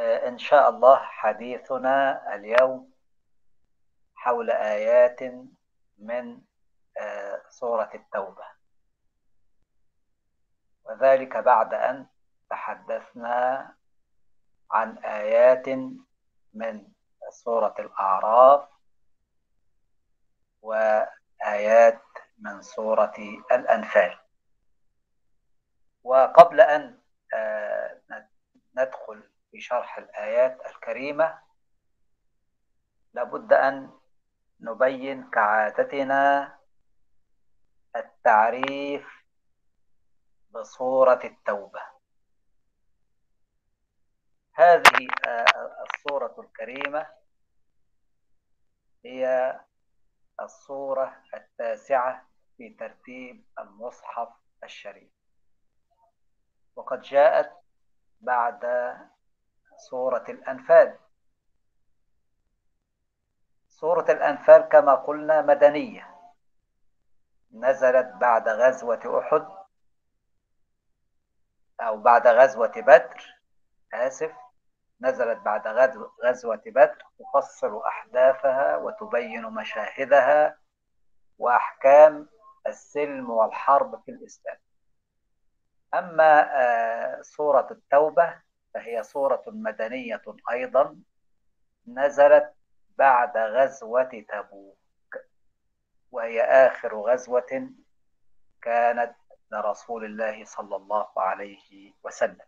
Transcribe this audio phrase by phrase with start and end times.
[0.00, 2.92] إن شاء الله حديثنا اليوم
[4.14, 5.22] حول آيات
[5.98, 6.40] من
[7.48, 8.44] سورة التوبة.
[10.84, 12.06] وذلك بعد أن
[12.50, 13.74] تحدثنا
[14.70, 15.68] عن آيات
[16.54, 16.88] من
[17.30, 18.68] سورة الأعراف
[20.62, 22.02] وآيات
[22.38, 23.14] من سورة
[23.52, 24.18] الأنفال.
[26.04, 26.98] وقبل أن
[28.76, 31.38] ندخل في شرح الآيات الكريمة
[33.14, 34.00] لابد أن
[34.60, 36.58] نبين كعادتنا
[37.96, 39.24] التعريف
[40.50, 41.82] بصورة التوبة.
[44.52, 45.08] هذه
[45.82, 47.06] الصورة الكريمة
[49.04, 49.60] هي
[50.40, 54.28] الصورة التاسعة في ترتيب المصحف
[54.64, 55.10] الشريف.
[56.76, 57.52] وقد جاءت
[58.20, 58.64] بعد
[59.80, 60.98] سورة الأنفال.
[63.68, 66.16] سورة الأنفال كما قلنا مدنية.
[67.52, 69.48] نزلت بعد غزوة أحد
[71.80, 73.36] أو بعد غزوة بدر.
[73.94, 74.32] آسف.
[75.00, 75.68] نزلت بعد
[76.24, 80.58] غزوة بدر تفصل أحداثها وتبين مشاهدها
[81.38, 82.28] وأحكام
[82.66, 84.58] السلم والحرب في الإسلام.
[85.94, 91.02] أما سورة التوبة فهي سورة مدنية أيضا
[91.86, 92.54] نزلت
[92.98, 94.76] بعد غزوة تبوك
[96.12, 97.70] وهي آخر غزوة
[98.62, 99.14] كانت
[99.52, 102.46] لرسول الله صلى الله عليه وسلم.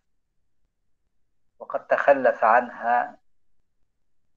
[1.58, 3.18] وقد تخلف عنها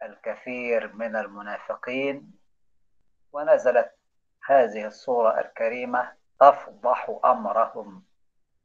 [0.03, 2.31] الكثير من المنافقين
[3.31, 3.95] ونزلت
[4.45, 8.05] هذه الصورة الكريمة تفضح أمرهم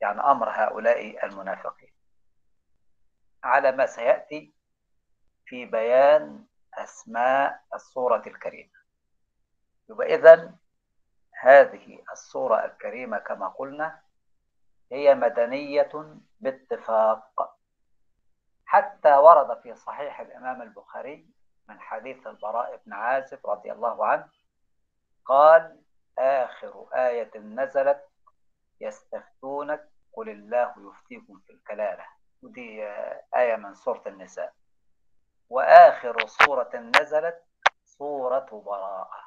[0.01, 1.90] يعني أمر هؤلاء المنافقين.
[3.45, 4.55] على ما سيأتي
[5.47, 8.81] في بيان أسماء الصورة الكريمة.
[9.91, 10.56] يبقى إذن
[11.41, 14.03] هذه الصورة الكريمة كما قلنا
[14.93, 17.56] هي مدنية باتفاق.
[18.67, 21.29] حتى ورد في صحيح الإمام البخاري
[21.69, 24.29] من حديث البراء بن عازب رضي الله عنه
[25.25, 25.83] قال
[26.19, 28.09] آخر آية نزلت
[28.81, 32.05] يستفتونك قل الله يفتيكم في الكلالة.
[32.43, 32.84] ودي
[33.37, 34.55] آية من سورة النساء.
[35.49, 37.45] وآخر سورة نزلت
[37.84, 39.25] سورة براءة.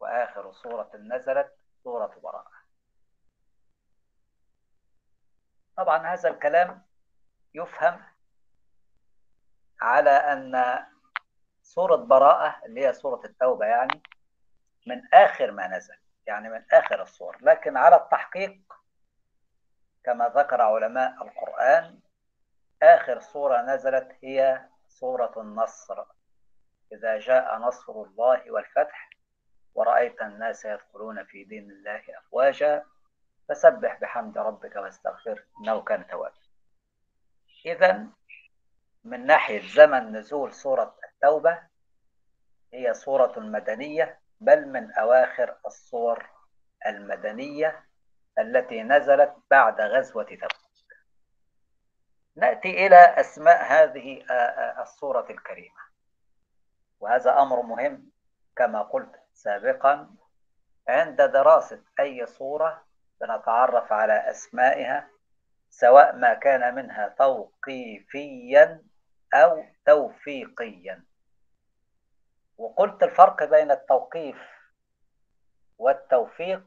[0.00, 2.60] وآخر سورة نزلت سورة براءة.
[5.76, 6.82] طبعا هذا الكلام
[7.54, 8.04] يفهم
[9.80, 10.86] على أن
[11.62, 14.02] سورة براءة اللي هي سورة التوبة يعني
[14.86, 18.79] من آخر ما نزل يعني من آخر الصور لكن على التحقيق
[20.04, 22.00] كما ذكر علماء القرآن
[22.82, 26.04] آخر سورة نزلت هي سورة النصر.
[26.92, 29.10] إذا جاء نصر الله والفتح
[29.74, 32.84] ورأيت الناس يدخلون في دين الله أفواجا
[33.48, 36.34] فسبح بحمد ربك واستغفر إنه كان توابا.
[37.66, 38.06] إذا
[39.04, 41.58] من ناحية زمن نزول سورة التوبة
[42.72, 46.26] هي سورة مدنية بل من أواخر الصور
[46.86, 47.84] المدنية
[48.38, 50.50] التي نزلت بعد غزوة تبوك
[52.36, 54.24] نأتي إلى أسماء هذه
[54.82, 55.80] الصورة الكريمة.
[57.00, 58.10] وهذا أمر مهم
[58.56, 60.14] كما قلت سابقا
[60.88, 62.84] عند دراسة أي صورة
[63.20, 65.08] بنتعرف على أسمائها
[65.70, 68.82] سواء ما كان منها توقيفيا
[69.34, 71.04] أو توفيقيا.
[72.58, 74.38] وقلت الفرق بين التوقيف
[75.78, 76.62] والتوفيق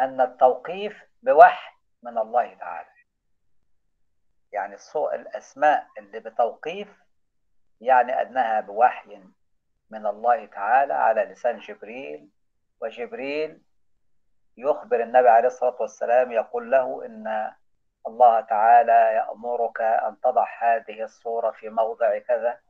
[0.00, 1.72] أن التوقيف بوحي
[2.02, 2.88] من الله تعالى.
[4.52, 6.88] يعني الأسماء اللي بتوقيف
[7.80, 9.22] يعني أنها بوحي
[9.90, 12.28] من الله تعالى على لسان جبريل
[12.80, 13.62] وجبريل
[14.56, 17.52] يخبر النبي عليه الصلاة والسلام يقول له إن
[18.06, 22.60] الله تعالى يأمرك أن تضع هذه الصورة في موضع كذا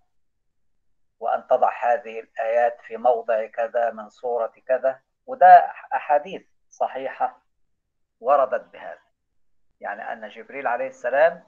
[1.21, 5.01] وأن تضع هذه الآيات في موضع كذا من صورة كذا.
[5.27, 6.43] وده أحاديث
[6.73, 7.39] صحيحة
[8.21, 9.03] وردت بهذا.
[9.81, 11.45] يعني أن جبريل عليه السلام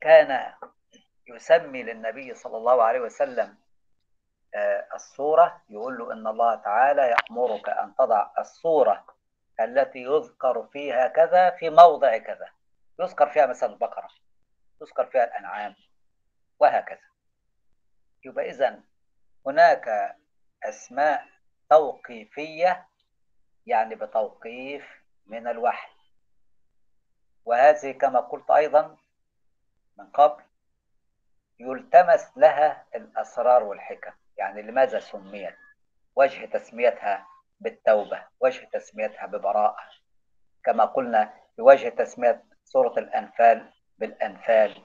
[0.00, 0.54] كان
[1.28, 3.58] يسمي للنبي صلى الله عليه وسلم
[4.94, 9.06] الصورة يقول له إن الله تعالى يأمرك أن تضع الصورة
[9.60, 12.48] التي يذكر فيها كذا في موضع كذا.
[13.00, 14.08] يذكر فيها مثلا البقرة
[14.82, 15.74] يذكر فيها الأنعام
[16.58, 17.06] وهكذا.
[18.24, 18.84] يبقى إذن
[19.46, 20.16] هناك
[20.62, 21.35] أسماء
[21.70, 22.86] توقيفية
[23.66, 25.90] يعني بتوقيف من الوحي.
[27.44, 28.96] وهذه كما قلت أيضا
[29.98, 30.42] من قبل
[31.58, 34.12] يلتمس لها الأسرار والحكم.
[34.36, 35.56] يعني لماذا سميت؟
[36.16, 37.26] وجه تسميتها
[37.60, 39.76] بالتوبة وجه تسميتها ببراءة.
[40.64, 44.82] كما قلنا بوجه تسمية سورة الأنفال بالأنفال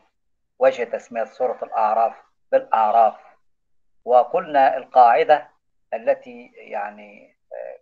[0.60, 2.16] وجه تسمية سورة الأعراف
[2.52, 3.16] بالأعراف.
[4.06, 5.51] وقلنا القاعدة
[5.94, 7.38] التي يعني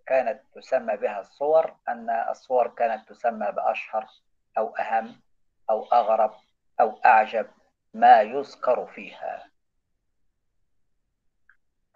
[0.06, 4.08] كانت تسمى بها الصور أن الصور كانت تسمى بأشهر
[4.58, 5.22] أو أهم
[5.70, 6.34] أو أغرب
[6.82, 7.48] أو أعجب
[7.94, 9.50] ما يذكر فيها.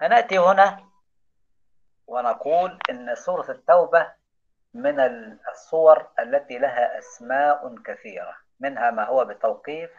[0.01, 0.89] هنأتي هنا
[2.07, 4.11] ونقول إن سورة التوبة
[4.73, 4.99] من
[5.51, 9.91] الصور التي لها أسماء كثيرة منها ما هو بتوقيف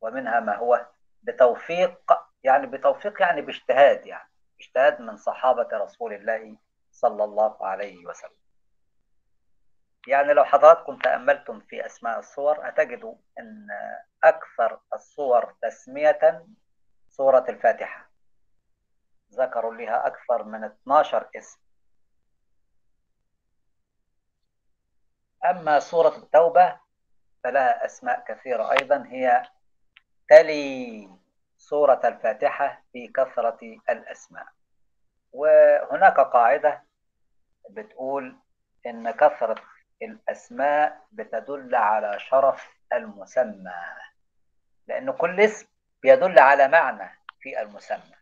[0.00, 0.86] ومنها ما هو
[1.22, 2.12] بتوفيق
[2.42, 4.28] يعني بتوفيق يعني باجتهاد يعني.
[4.60, 6.56] اجتهاد من صحابة رسول الله
[6.90, 8.36] صلى الله عليه وسلم.
[10.06, 13.66] يعني لو حضراتكم تأملتم في أسماء الصور هتجدوا أن
[14.24, 16.46] أكثر الصور تسمية
[17.10, 18.10] سورة الفاتحة.
[19.32, 21.60] ذكروا لها أكثر من 12 اسم.
[25.44, 26.80] أما سورة التوبة
[27.44, 29.42] فلها أسماء كثيرة أيضا هي
[30.28, 31.10] تلي
[31.68, 33.58] سورة الفاتحة في كثرة
[33.90, 34.46] الأسماء.
[35.32, 36.82] وهناك قاعدة
[37.70, 38.36] بتقول
[38.86, 39.62] إن كثرة
[40.02, 43.72] الأسماء بتدل على شرف المسمى
[44.86, 45.66] لأن كل اسم
[46.02, 48.14] بيدل على معنى في المسمى.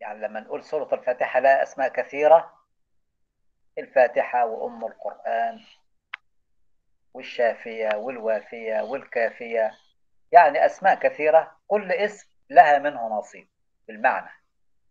[0.00, 2.58] يعني لما نقول سورة الفاتحة لها أسماء كثيرة
[3.78, 5.60] الفاتحة وأم القرآن
[7.14, 9.72] والشافية والوافية والكافية
[10.32, 13.48] يعني أسماء كثيرة كل اسم لها منه نصيب.
[13.88, 14.30] بالمعنى.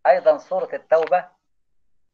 [0.06, 1.28] أيضا سورة التوبة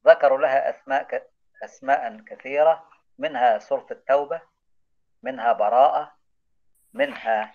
[0.06, 1.26] ذكروا لها أسماء
[1.64, 2.88] أسماء كثيرة.
[3.18, 4.40] منها سورة التوبة
[5.22, 6.14] منها براءة
[6.92, 7.52] منها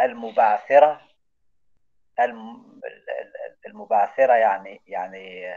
[0.00, 1.00] المبعثرة.
[3.66, 5.54] المبعثرة يعني يعني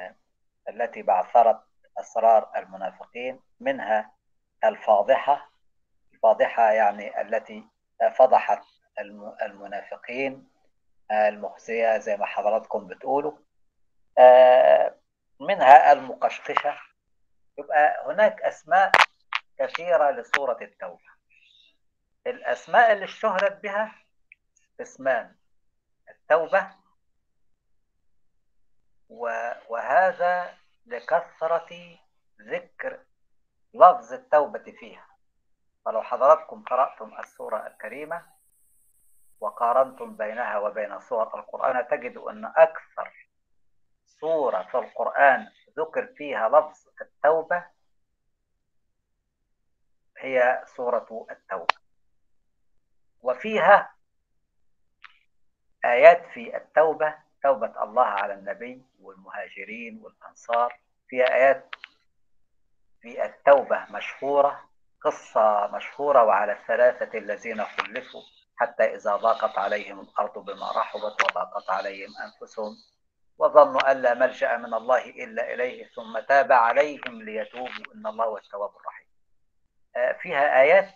[0.69, 1.61] التي بعثرت
[1.97, 3.39] أسرار المنافقين.
[3.59, 4.11] منها
[4.63, 5.51] الفاضحة.
[6.13, 7.67] الفاضحة يعني التي
[8.17, 8.61] فضحت
[9.41, 10.49] المنافقين
[11.11, 13.37] المخزية زي ما حضراتكم بتقولوا.
[15.39, 16.77] منها المقشقشة.
[17.57, 18.91] يبقى هناك أسماء
[19.59, 21.09] كثيرة لسورة التوبة.
[22.27, 23.95] الأسماء اللي اشتهرت بها
[24.81, 25.35] اسمان
[26.09, 26.71] التوبة
[29.69, 30.53] وهذا
[30.85, 31.97] لكثرة
[32.41, 32.99] ذكر
[33.73, 35.08] لفظ التوبة فيها.
[35.89, 38.25] فلو حضراتكم قرأتم السورة الكريمة
[39.39, 43.27] وقارنتم بينها وبين سور القرآن تجدوا أن أكثر
[44.05, 47.65] سورة في القرآن ذكر فيها لفظ التوبة
[50.17, 51.75] هي سورة التوبة.
[53.21, 53.93] وفيها
[55.85, 60.79] آيات في التوبة توبة الله على النبي والمهاجرين والأنصار.
[61.07, 61.75] فيها آيات
[63.01, 64.68] في التوبة مشهورة
[65.03, 68.21] قصة مشهورة وعلى الثلاثة الذين خلفوا
[68.55, 72.75] حتى إذا ضاقت عليهم الأرض بما رحبت وضاقت عليهم أنفسهم
[73.37, 77.93] وظنوا أن لا ملجأ من الله إلا إليه ثم تاب عليهم ليتوبوا.
[77.95, 79.07] إن الله هو التواب الرحيم.
[80.21, 80.89] فيها آيات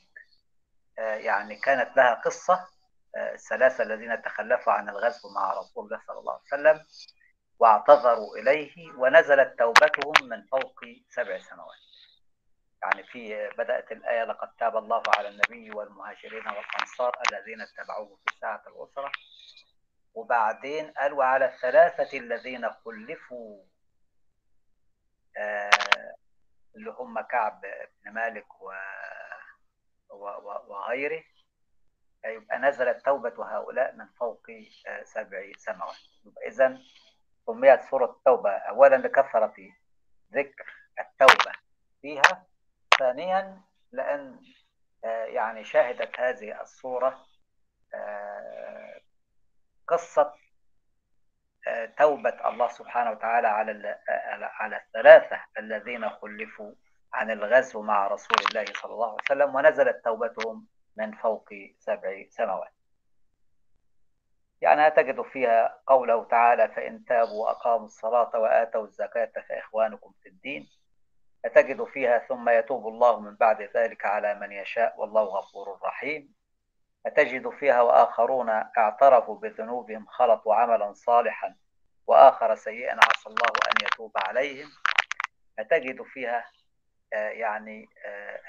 [0.98, 2.68] يعني كانت لها قصة.
[3.16, 6.86] الثلاثة الذين تخلفوا عن الغزو مع رسول الله صلى الله عليه وسلم
[7.60, 10.80] واعتذروا إليه ونزلت توبتهم من فوق
[11.10, 11.93] سبع سنوات.
[12.84, 18.64] يعني في بدأت الآية لقد تاب الله على النبي والمهاجرين والأنصار الذين اتبعوه في ساعة
[18.68, 19.12] الأسرة
[20.14, 23.64] وبعدين قال وعلى الثلاثة الذين خلفوا
[25.38, 25.70] آه
[26.76, 27.62] اللي هم كعب
[28.06, 28.62] بن مالك.
[28.62, 28.72] و...
[30.68, 31.24] وغيره
[32.26, 34.46] يبقى نزلت توبة هؤلاء من فوق
[34.88, 36.78] آه سبع سماوات يبقى إذا
[37.46, 39.54] سميت سورة التوبة أولا لكثرة
[40.34, 41.52] ذكر التوبة
[42.02, 42.48] فيها
[43.00, 44.40] ثانيا لأن
[45.06, 47.26] آه يعني شهدت هذه الصورة
[49.88, 50.34] قصة
[51.98, 54.00] توبة الله سبحانه وتعالى على
[54.42, 56.72] على الثلاثة الذين خلفوا
[57.14, 62.72] عن الغزو مع رسول الله صلى الله عليه وسلم ونزلت توبتهم من فوق سبع سماوات.
[64.62, 70.70] يعني تجد فيها قوله تعالى فإن تابوا وأقاموا الصلاة وآتوا الزكاة فإخوانكم في الدين
[71.44, 76.34] فتجد فيها ثم يتوب الله من بعد ذلك على من يشاء والله غفور رحيم.
[77.06, 81.56] فتجد فيها وآخرون اعترفوا بذنوبهم خلطوا عملا صالحا
[82.08, 84.70] وآخر سيئا عسى الله أن يتوب عليهم.
[85.58, 86.46] فتجد فيها
[87.14, 87.90] يعني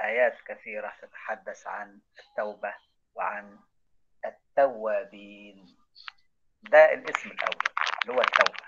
[0.00, 2.74] آيات كثيرة تتحدث عن التوبة
[3.14, 3.58] وعن
[4.24, 5.76] التوابين.
[6.62, 7.64] ده الاسم الأول
[8.02, 8.58] اللي هو التوبة.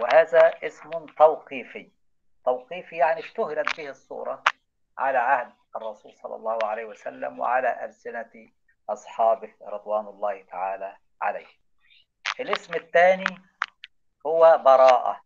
[0.00, 1.90] وهذا اسم توقيفي.
[2.44, 4.42] توقيفي يعني اشتهرت به الصورة
[4.98, 8.50] على عهد الرسول صلى الله عليه وسلم وعلى ألسنة
[8.90, 11.46] أصحابه رضوان الله تعالى عليه.
[12.40, 13.42] الاسم الثاني
[14.26, 15.20] هو براءة.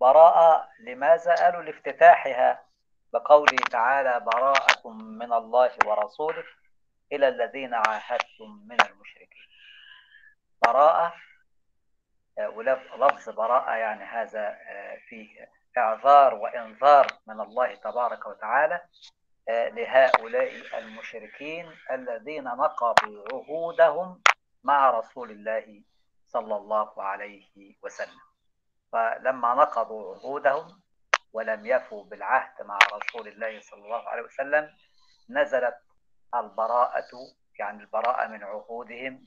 [0.00, 2.64] براءة لماذا؟ قالوا لافتتاحها
[3.12, 6.44] بقوله تعالى براءة من الله ورسوله
[7.12, 9.48] إلى الذين عاهدتم من المشركين
[10.66, 11.14] براءة
[12.96, 14.58] ولفظ براءة يعني هذا
[15.08, 18.80] فيه إعذار وإنذار من الله تبارك وتعالى
[19.48, 24.22] لهؤلاء المشركين الذين نقضوا عهودهم
[24.64, 25.82] مع رسول الله
[26.26, 28.20] صلى الله عليه وسلم.
[28.92, 30.80] فلما نقضوا عهودهم
[31.32, 34.70] ولم يفوا بالعهد مع رسول الله صلى الله عليه وسلم
[35.30, 35.76] نزلت
[36.34, 37.10] البراءة
[37.58, 39.26] يعني البراءة من عهودهم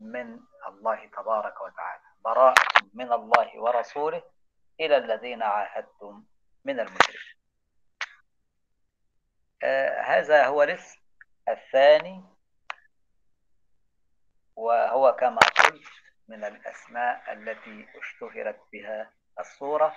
[0.00, 2.02] من الله تبارك وتعالى.
[2.24, 2.62] براءة
[2.94, 4.22] من الله ورسوله
[4.80, 6.24] إلى الذين عاهدتم
[6.64, 7.38] من المشركين.
[10.04, 11.00] هذا هو الاسم
[11.48, 12.24] الثاني
[14.56, 15.88] وهو كما قلت
[16.28, 19.96] من الأسماء التي اشتهرت بها الصورة.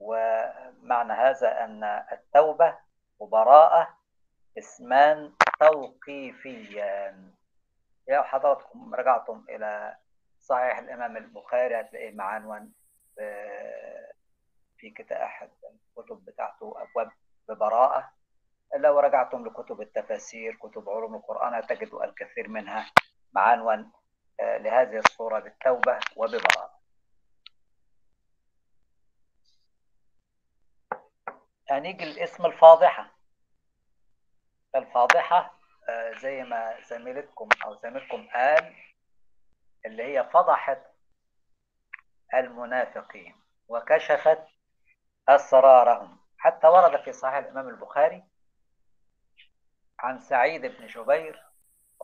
[0.00, 2.78] ومعنى هذا أن التوبة
[3.18, 3.98] وبراءة
[4.58, 7.34] اسمان توقيفيان
[8.08, 9.96] يا حضراتكم رجعتم إلى
[10.40, 12.72] صحيح الإمام البخاري هتلاقيه معنون
[14.76, 15.50] في كتاب أحد
[15.98, 17.10] الكتب بتاعته أبواب
[17.48, 18.12] ببراءة.
[18.76, 22.90] لو رجعتم لكتب التفاسير كتب علوم القرآن تجدوا الكثير منها
[23.32, 23.92] معنون
[24.40, 26.80] لهذه الصورة بالتوبة وببراءة.
[31.70, 33.14] هنيجي الاسم الفاضحة.
[34.76, 35.58] الفاضحة
[36.22, 38.74] زي ما زميلتكم أو زميلكم قال
[39.86, 40.93] اللي هي فضحت
[42.34, 43.36] المنافقين
[43.68, 44.46] وكشفت
[45.28, 46.18] أسرارهم.
[46.38, 48.24] حتى ورد في صحيح الإمام البخاري
[49.98, 51.42] عن سعيد بن جبير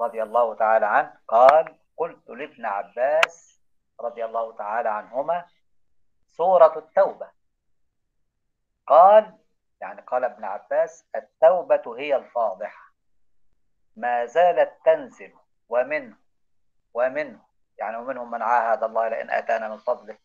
[0.01, 3.61] رضي الله تعالى عنه قال قلت لابن عباس
[4.01, 5.45] رضي الله تعالى عنهما
[6.27, 7.31] سورة التوبة.
[8.87, 9.39] قال
[9.81, 12.91] يعني قال ابن عباس التوبة هي الفاضحة
[13.97, 15.35] ما زالت تنزل
[15.69, 16.17] ومنه
[16.95, 17.41] ومنه
[17.81, 20.19] يعني ومنهم من عاهد الله لئن أتانا من فضله.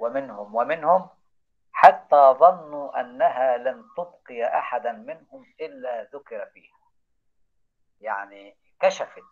[0.00, 1.08] ومنهم ومنهم
[1.72, 6.76] حتى ظنوا أنها لن تبقي أحدا منهم إلا ذكر فيها.
[8.00, 9.22] يعني كشفت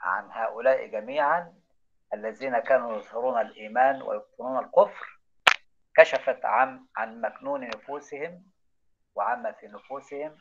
[0.00, 1.54] عن هؤلاء جميعا
[2.14, 5.18] الذين كانوا يظهرون الإيمان ويبطنون الكفر
[5.96, 8.44] كشفت عن عن مكنون نفوسهم
[9.14, 10.38] وعما في نفوسهم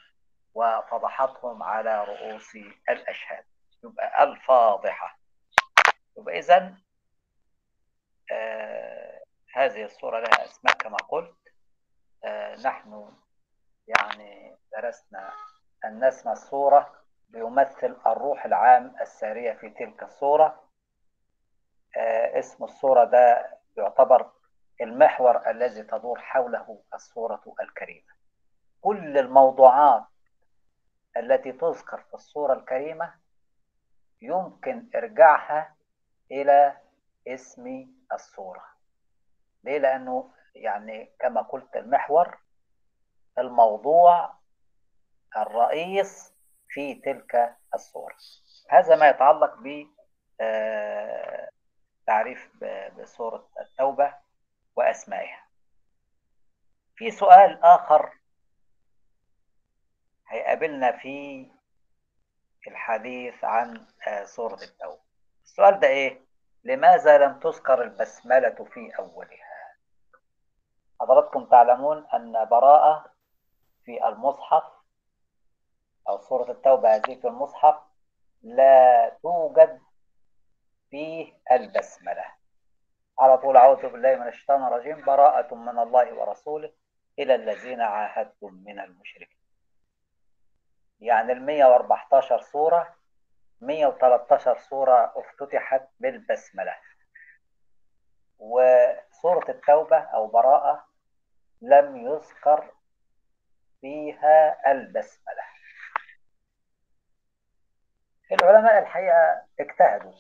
[0.54, 2.56] وفضحتهم على رؤوس
[2.90, 3.46] الأشهاد.
[3.84, 5.17] يبقى الفاضحة
[6.18, 6.76] يبقى إذا
[8.32, 11.36] آه هذه الصورة لها أسماء كما قلت.
[12.26, 13.12] آه نحن
[13.88, 15.32] يعني درسنا
[15.86, 16.94] أن اسم الصورة
[17.30, 20.64] بيمثل الروح العام السارية في تلك الصورة.
[21.98, 24.32] آه اسم الصورة ده يعتبر
[24.82, 28.18] المحور الذي تدور حوله الصورة الكريمة.
[28.82, 30.04] كل الموضوعات
[31.18, 33.14] التي تذكر في الصورة الكريمة
[34.22, 35.76] يمكن إرجاعها
[36.32, 36.78] إلى
[37.28, 38.66] اسم الصورة.
[39.64, 42.38] ليه؟ لأنه يعني كما قلت المحور
[43.38, 44.34] الموضوع
[45.38, 46.34] الرئيس
[46.70, 48.16] في تلك الصورة.
[48.70, 49.88] هذا ما يتعلق ب
[52.08, 52.64] تعريف
[53.00, 54.14] بصورة التوبة
[54.76, 55.48] وأسمائها.
[56.96, 58.20] في سؤال آخر
[60.28, 61.52] هيقابلنا في
[62.68, 63.88] الحديث عن
[64.26, 65.07] سورة التوبة.
[65.48, 66.22] السؤال ده إيه؟
[66.64, 69.76] لماذا لم تذكر البسملة في أولها؟
[71.02, 73.06] حضراتكم تعلمون أن براءة
[73.86, 74.64] في المصحف
[76.10, 77.76] أو سورة التوبة هذه في المصحف
[78.44, 79.82] لا توجد
[80.90, 82.26] فيه البسملة
[83.20, 86.72] على طول أعوذ بالله من الشيطان الرجيم براءة من الله ورسوله
[87.20, 89.38] إلى الذين عاهدتم من المشركين
[91.00, 92.96] يعني ال 114 سورة
[93.62, 96.76] 113 سورة افتتحت بالبسملة.
[98.40, 100.88] وسورة التوبة أو براءة
[101.62, 102.74] لم يذكر
[103.82, 105.44] فيها البسملة.
[108.32, 110.14] العلماء الحقيقة اجتهدوا.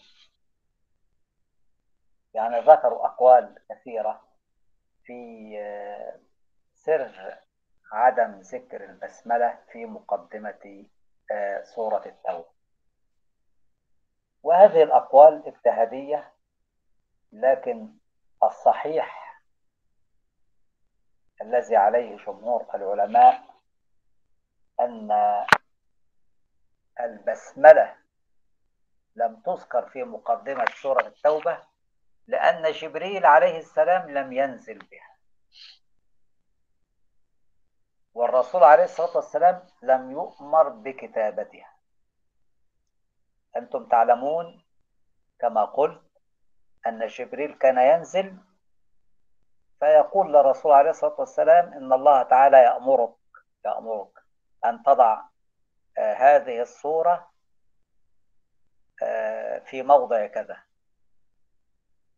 [2.33, 4.27] يعني ذكروا أقوال كثيرة
[5.03, 5.51] في
[6.73, 7.37] سر
[7.91, 10.85] عدم ذكر البسملة في مقدمة
[11.63, 12.56] سورة التوبة.
[14.43, 16.33] وهذه الأقوال اجتهادية
[17.31, 17.89] لكن
[18.43, 19.39] الصحيح
[21.41, 23.43] الذي عليه جمهور العلماء
[24.79, 25.11] أن
[26.99, 27.95] البسملة
[29.15, 31.63] لم تذكر في مقدمة سورة التوبة
[32.27, 35.17] لأن جبريل عليه السلام لم ينزل بها.
[38.13, 41.76] والرسول عليه الصلاة والسلام لم يؤمر بكتابتها.
[43.57, 44.63] أنتم تعلمون
[45.39, 46.01] كما قلت
[46.87, 48.37] أن جبريل كان ينزل
[49.79, 53.13] فيقول للرسول عليه الصلاة والسلام إن الله تعالى يأمرك
[53.65, 54.11] يأمرك
[54.65, 55.21] أن تضع
[55.97, 57.31] هذه الصورة
[59.65, 60.57] في موضع كذا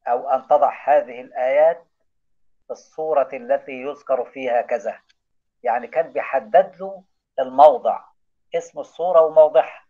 [0.07, 1.85] أو أن تضع هذه الآيات
[2.67, 5.01] في الصورة التي يذكر فيها كذا.
[5.63, 7.03] يعني كان بيحدد له
[7.39, 8.03] الموضع
[8.55, 9.85] اسم الصورة وموضعها.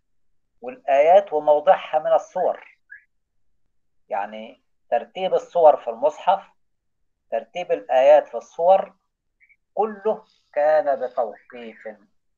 [0.61, 2.77] والآيات وموضعها من الصور.
[4.09, 4.61] يعني
[4.91, 6.43] ترتيب الصور في المصحف
[7.31, 8.93] ترتيب الآيات في الصور
[9.73, 10.23] كله
[10.53, 11.87] كان بتوقيف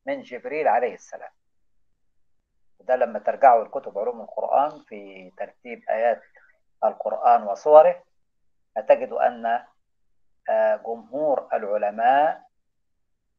[0.05, 1.31] من جبريل عليه السلام.
[2.79, 6.21] وده لما ترجعوا لكتب علوم القرآن في ترتيب آيات
[6.83, 8.03] القرآن وصوره
[8.77, 9.65] هتجدوا أن
[10.85, 12.43] جمهور العلماء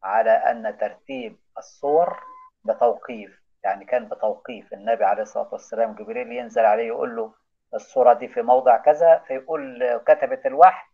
[0.02, 2.20] على أن ترتيب الصور
[2.64, 7.34] بتوقيف يعني كان بتوقيف النبي عليه الصلاة والسلام جبريل ينزل عليه يقول له
[7.74, 10.86] الصورة دي في موضع كذا فيقول كتبة الوحي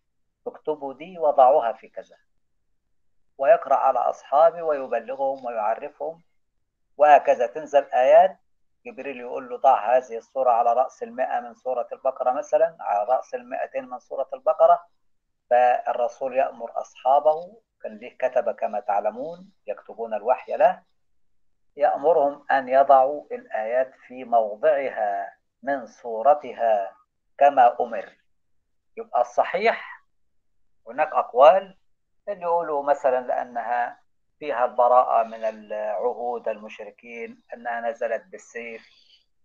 [0.46, 2.16] اكتبوا دي وضعوها في كذا.
[3.38, 6.22] ويقرأ على أصحابه ويبلغهم ويعرفهم
[6.96, 8.36] وهكذا تنزل آيات.
[8.86, 13.34] جبريل يقول له ضع هذه الصورة على رأس المئة من سورة البقرة مثلا على رأس
[13.34, 14.86] المئتين من سورة البقرة.
[15.50, 20.82] فالرسول يأمر أصحابه كان ليه كتب كما تعلمون يكتبون الوحي له.
[21.78, 26.92] يأمرهم أن يضعوا الآيات في موضعها من صورتها
[27.38, 28.12] كما أمر.
[28.96, 30.02] يبقى الصحيح؟
[30.88, 31.76] هناك أقوال
[32.28, 34.00] اللي يقولوا مثلا لأنها
[34.38, 38.88] فيها البراءة من العهود المشركين أنها نزلت بالسيف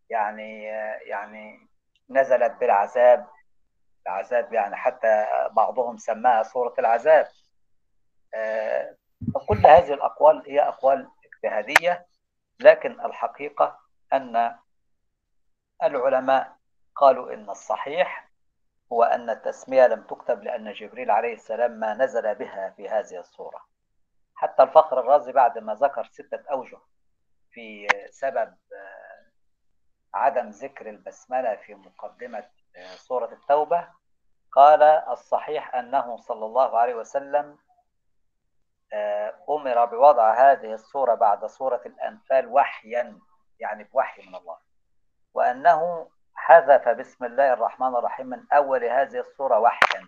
[0.10, 0.64] يعني
[1.08, 1.68] يعني
[2.10, 3.28] نزلت بالعذاب.
[4.08, 7.28] العذاب يعني حتى بعضهم سماها سورة العذاب.
[9.36, 12.06] فكل هذه الأقوال هي أقوال اجتهادية.
[12.60, 13.80] لكن الحقيقة
[14.14, 14.56] أن
[15.84, 16.56] العلماء
[16.96, 18.30] قالوا إن الصحيح
[18.92, 23.66] هو أن التسمية لم تكتب لأن جبريل عليه السلام ما نزل بها في هذه الصورة.
[24.36, 26.78] حتى الفخر الرازي بعد ما ذكر ستة أوجه
[27.52, 28.56] في سبب
[30.14, 32.44] عدم ذكر البسملة في مقدمة
[32.96, 33.88] سورة التوبة
[34.52, 37.58] قال الصحيح أنه صلى الله عليه وسلم
[39.50, 43.20] أمر بوضع هذه الصورة بعد سورة الأنفال وحيا
[43.60, 44.58] يعني بوحي من الله.
[45.34, 50.08] وأنه حذف بسم الله الرحمن الرحيم من أول هذه الصورة وحيا.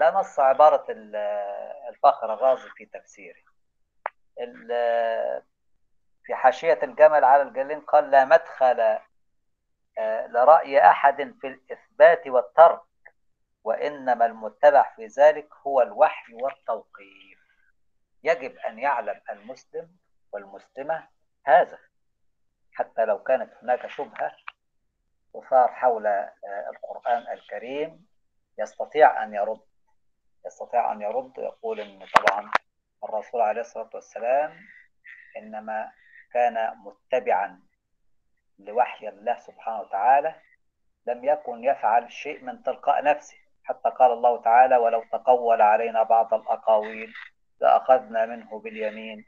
[0.00, 0.84] ده نص عبارة
[1.88, 3.40] الفخر الرازي في تفسيره.
[6.24, 8.98] في حاشية الجمل على الجلين قال لا مدخل
[10.28, 12.80] لرأي أحد في الإثبات والترك
[13.64, 17.29] وإنما المتبع في ذلك هو الوحي والتوقيف
[18.22, 19.96] يجب أن يعلم المسلم
[20.32, 21.08] والمسلمة
[21.46, 21.78] هذا
[22.72, 24.32] حتى لو كانت هناك شبهة
[25.34, 26.06] تثار حول
[26.70, 28.06] القرآن الكريم
[28.58, 29.60] يستطيع أن يرد
[30.46, 32.50] يستطيع أن يرد يقول أن طبعا
[33.04, 34.56] الرسول عليه الصلاة والسلام
[35.36, 35.92] إنما
[36.32, 37.62] كان متبعا
[38.58, 40.34] لوحي الله سبحانه وتعالى
[41.06, 43.36] لم يكن يفعل شيء من تلقاء نفسه.
[43.64, 47.12] حتى قال الله تعالى ولو تقول علينا بعض الأقاويل
[47.60, 49.26] لأخذنا منه باليمين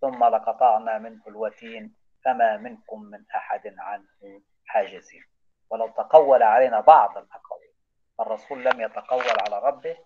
[0.00, 5.24] ثم لقطعنا منه الوتين فما منكم من أحد عنه حاجزين
[5.70, 7.70] ولو تقول علينا بعض الأقاويل
[8.18, 9.96] فالرسول لم يتقول على ربه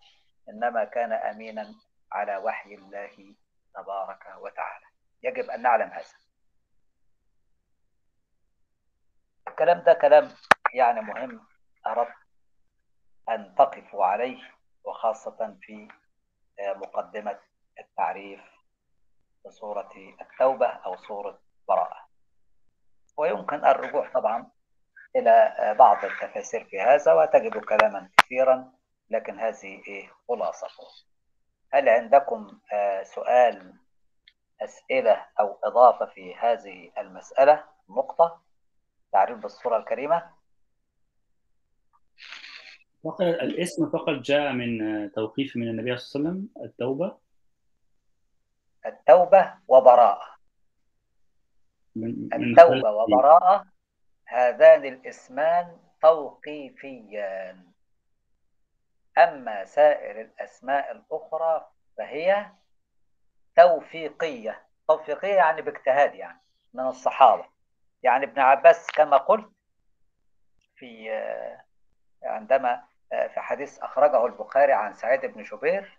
[0.49, 1.75] إنما كان أمينا
[2.13, 3.35] على وحي الله
[3.75, 4.85] تبارك وتعالى.
[5.23, 6.15] يجب أن نعلم هذا.
[9.49, 10.31] الكلام ده كلام
[10.75, 11.47] يعني مهم
[11.87, 12.15] أردت
[13.29, 14.43] أن تقفوا عليه
[14.85, 15.89] وخاصة في
[16.61, 17.39] مقدمة
[17.79, 18.41] التعريف
[19.47, 22.05] بصورة التوبة أو صورة براءة.
[23.17, 24.51] ويمكن الرجوع طبعا
[25.17, 28.73] إلى بعض التفاسير في هذا وتجد كلاما كثيرا
[29.11, 30.85] لكن هذه إيه؟ خلاصته
[31.73, 32.59] هل عندكم
[33.03, 33.75] سؤال
[34.61, 38.43] أسئلة أو إضافة في هذه المسألة؟ نقطة.
[39.13, 40.31] تعريف بالصورة الكريمة.
[43.05, 44.79] فقط الاسم فقط جاء من
[45.13, 47.19] توقيف من النبي صلى الله عليه وسلم التوبة.
[48.87, 50.35] التوبة وبراءة.
[52.33, 53.67] التوبة وبراءة
[54.27, 57.73] هذان الاسمان توقيفيان.
[59.19, 62.47] أما سائر الأسماء الأخرى فهي
[63.57, 64.67] توفيقية.
[64.89, 66.41] توفيقية يعني باجتهاد يعني
[66.75, 67.45] من الصحابة.
[68.03, 69.51] يعني ابن عباس كما قلت
[70.77, 71.11] في
[72.23, 75.99] عندما في حديث أخرجه البخاري عن سعيد بن جبير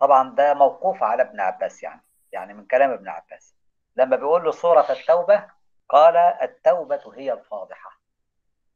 [0.00, 2.00] طبعا ده موقوف على ابن عباس يعني.
[2.34, 3.54] يعني من كلام ابن عباس.
[3.96, 5.46] لما بيقول له سورة التوبة
[5.88, 8.00] قال التوبة هي الفاضحة.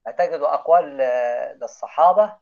[0.06, 0.96] هتجد أقوال
[1.60, 2.36] للصحابة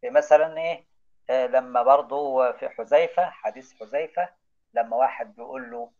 [0.00, 0.86] في مثلا إيه؟
[1.30, 4.28] لما برضو في حذيفة حديث حذيفة
[4.74, 5.92] لما واحد بيقول له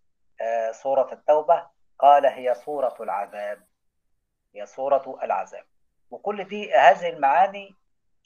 [0.73, 1.67] سورة التوبة
[1.99, 3.67] قال هي سورة العذاب.
[4.55, 5.65] هي سورة العذاب.
[6.11, 7.77] وكل دي هذه المعاني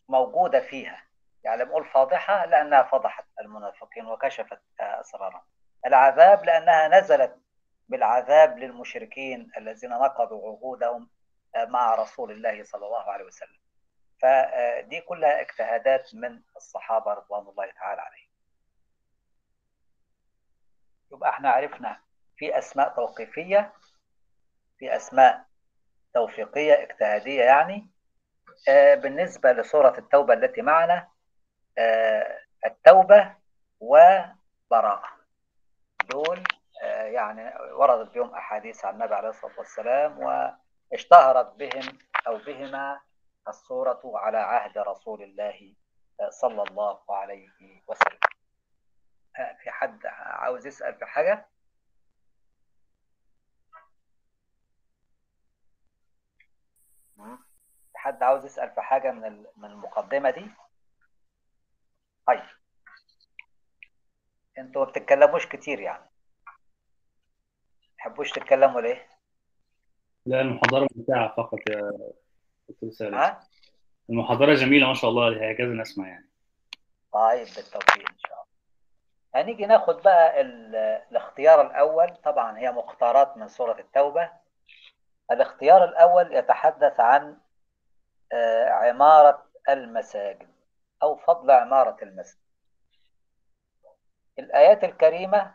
[0.09, 1.03] موجودة فيها.
[1.45, 5.43] يعني بقول فاضحة لأنها فضحت المنافقين وكشفت أسرارهم.
[5.87, 7.37] العذاب لأنها نزلت
[7.89, 11.09] بالعذاب للمشركين الذين نقضوا عهودهم
[11.57, 13.59] مع رسول الله صلى الله عليه وسلم.
[14.23, 18.29] فدي كلها اجتهادات من الصحابة رضوان الله تعالى عليهم.
[21.13, 22.01] يبقى إحنا عرفنا
[22.37, 23.73] في أسماء توقيفية
[24.79, 25.45] في أسماء
[26.15, 27.91] توفيقية اجتهادية يعني.
[28.69, 31.09] آه بالنسبة لسورة التوبة التي معنا
[31.79, 33.35] آه التوبة
[33.81, 35.22] وبراءة
[36.13, 36.45] دول
[36.83, 40.19] آه يعني وردت بهم أحاديث عن النبي عليه الصلاة والسلام
[40.93, 43.01] واشتهرت بهم أو بهما
[43.49, 45.75] الصورة على عهد رسول الله
[46.29, 47.49] صلى الله عليه
[47.89, 48.19] وسلم
[49.63, 51.49] في حد عاوز يسأل في حاجة؟
[57.95, 60.51] حد عاوز يسأل في حاجة من من المقدمة دي؟
[62.27, 62.43] طيب
[64.59, 66.11] أنتوا ما بتتكلموش كتير يعني.
[67.99, 69.07] تحبوش تتكلموا ليه؟
[70.27, 71.93] لا المحاضرة ممتعة فقط يا
[72.69, 73.37] دكتور سالم؟
[74.11, 76.29] المحاضرة جميلة ما شاء الله هكذا نسمع يعني.
[77.13, 78.47] طيب بالتوفيق إن شاء الله.
[79.35, 80.41] هنيجي ناخد بقى
[81.11, 82.17] الاختيار الأول.
[82.17, 84.31] طبعا هي مختارات من سورة التوبة.
[85.31, 87.37] الاختيار الأول يتحدث عن
[88.69, 90.49] عمارة المساجد
[91.03, 92.43] أو فضل عمارة المسجد.
[94.39, 95.55] الآيات الكريمة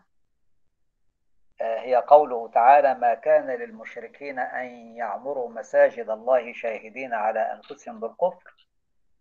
[1.62, 8.68] هي قوله تعالى ما كان للمشركين أن يعمروا مساجد الله شاهدين على أنفسهم بالكفر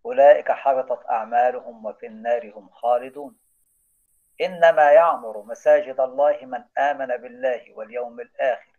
[0.07, 3.37] أولئك حبطت أعمالهم وفي النار هم خالدون.
[4.41, 8.77] إنما يعمر مساجد الله من آمن بالله واليوم الآخر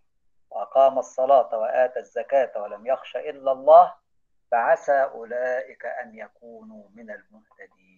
[0.49, 3.93] وأقام الصلاة وآتى الزكاة ولم يخش إلا الله
[4.51, 7.96] فعسى أولئك أن يكونوا من المهتدين.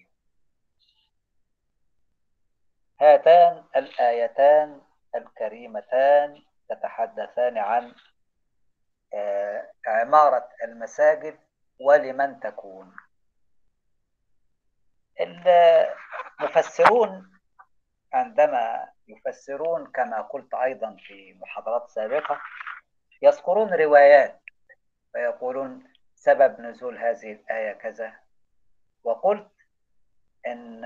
[3.01, 4.81] هاتان الآيتان
[5.15, 7.95] الكريمتان تتحدثان عن
[9.87, 11.39] عمارة المساجد
[11.79, 12.95] ولمن تكون.
[16.39, 17.31] المفسرون
[18.13, 22.41] عندما يفسرون كما قلت أيضا في محاضرات سابقة
[23.21, 24.41] يذكرون روايات
[25.15, 28.13] ويقولون سبب نزول هذه الآية كذا.
[29.03, 29.51] وقلت
[30.47, 30.85] أن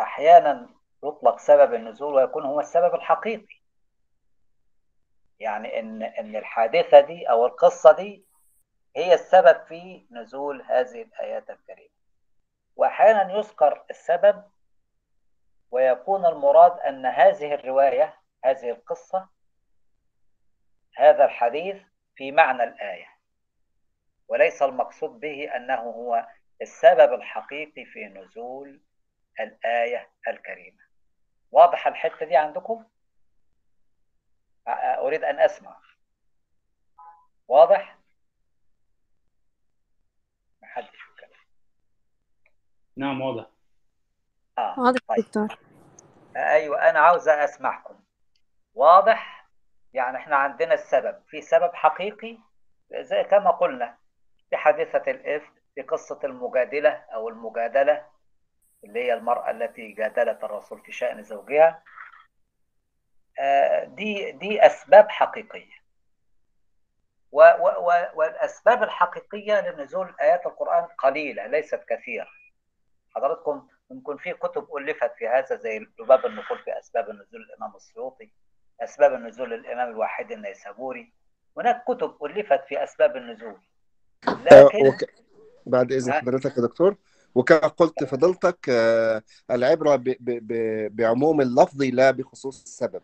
[0.00, 0.68] أحيانا
[1.04, 3.60] يطلق سبب النزول ويكون هو السبب الحقيقي.
[5.38, 8.24] يعني إن إن الحادثة دي أو القصة دي
[8.96, 11.94] هي السبب في نزول هذه الآيات الكريمة.
[12.76, 14.44] وأحيانا يذكر السبب
[15.70, 19.28] ويكون المراد أن هذه الرواية هذه القصة
[20.96, 21.76] هذا الحديث
[22.16, 23.06] في معنى الآية.
[24.28, 26.26] وليس المقصود به أنه هو
[26.62, 28.80] السبب الحقيقي في نزول
[29.40, 30.89] الآية الكريمة.
[31.52, 32.84] واضح الحتة دي عندكم؟
[34.98, 35.76] أريد أن أسمع.
[37.48, 37.98] واضح؟
[40.62, 41.38] محدش يتكلم
[42.96, 43.46] نعم واضح.
[44.58, 45.18] آه واضح طيب.
[45.24, 45.58] دكتور.
[46.36, 48.00] أيوه أنا عاوز أسمعكم.
[48.74, 49.46] واضح؟
[49.92, 51.22] يعني إحنا عندنا السبب.
[51.28, 52.38] في سبب حقيقي؟
[53.00, 53.98] زي كما قلنا
[54.50, 58.06] في حادثة الإفك في قصة المجادلة أو المجادلة.
[58.84, 61.82] اللي هي المرأة التي جادلت الرسول في شأن زوجها.
[63.84, 65.80] دي دي أسباب حقيقية.
[67.32, 72.28] و و والأسباب الحقيقية لنزول آيات القرآن قليلة ليست كثيرة.
[73.14, 78.30] حضراتكم ممكن في كتب ألفت في هذا زي لباب النقول في أسباب النزول الإمام السيوطي
[78.80, 81.12] أسباب النزول الإمام الواحد النيسابوري.
[81.56, 83.60] هناك كتب ألفت في أسباب النزول.
[84.26, 85.04] لكن وك...
[85.66, 86.96] بعد إذن حضرتك يا دكتور.
[87.34, 88.68] وكما قلت فضلتك
[89.50, 90.04] العبرة ب...
[90.20, 90.96] ب...
[90.96, 93.02] بعموم اللفظ لا بخصوص السبب.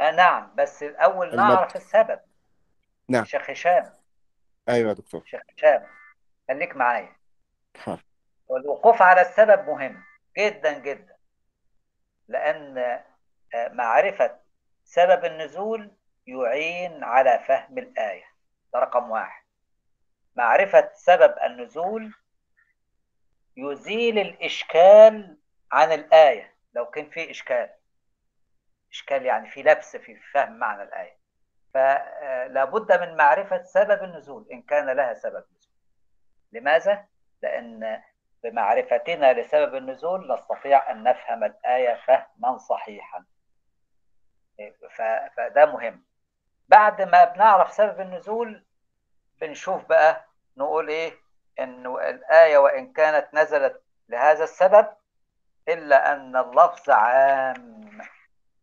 [0.00, 1.36] آه نعم بس الأول.
[1.36, 2.20] نعرف السبب.
[3.08, 3.24] نعم.
[3.24, 3.92] شيخ هشام.
[4.68, 5.22] أيوه يا دكتور.
[5.26, 5.86] شيخ هشام
[6.48, 7.16] خليك معايا.
[8.48, 10.02] والوقوف على السبب مهم
[10.38, 11.16] جدا جدا.
[12.28, 12.78] لأن
[13.54, 14.38] آه، معرفة
[14.84, 15.90] سبب النزول
[16.26, 18.24] يعين على فهم الآية.
[18.72, 19.42] ده رقم واحد.
[20.36, 22.14] معرفة سبب النزول
[23.58, 25.38] يزيل الإشكال
[25.72, 26.54] عن الآية.
[26.74, 27.70] لو كان في إشكال
[28.92, 31.18] إشكال يعني في لبس في فهم معنى الآية.
[31.74, 35.72] فلا بد من معرفة سبب النزول إن كان لها سبب نزول
[36.52, 37.06] لماذا؟
[37.42, 38.02] لأن
[38.42, 43.24] بمعرفتنا لسبب النزول نستطيع أن نفهم الآية فهما صحيحا.
[45.36, 46.04] فده مهم.
[46.68, 48.64] بعد ما بنعرف سبب النزول
[49.40, 50.24] بنشوف بقى
[50.56, 51.12] نقول إيه؟
[51.60, 54.86] إنه الآية وإن كانت نزلت لهذا السبب
[55.68, 57.98] إلا أن اللفظ عام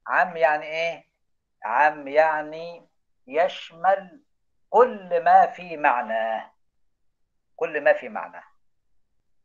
[0.07, 1.05] عام يعني إيه؟
[1.63, 2.87] عام يعني
[3.27, 4.21] يشمل
[4.69, 6.51] كل ما في معناه
[7.55, 8.43] كل ما في معناه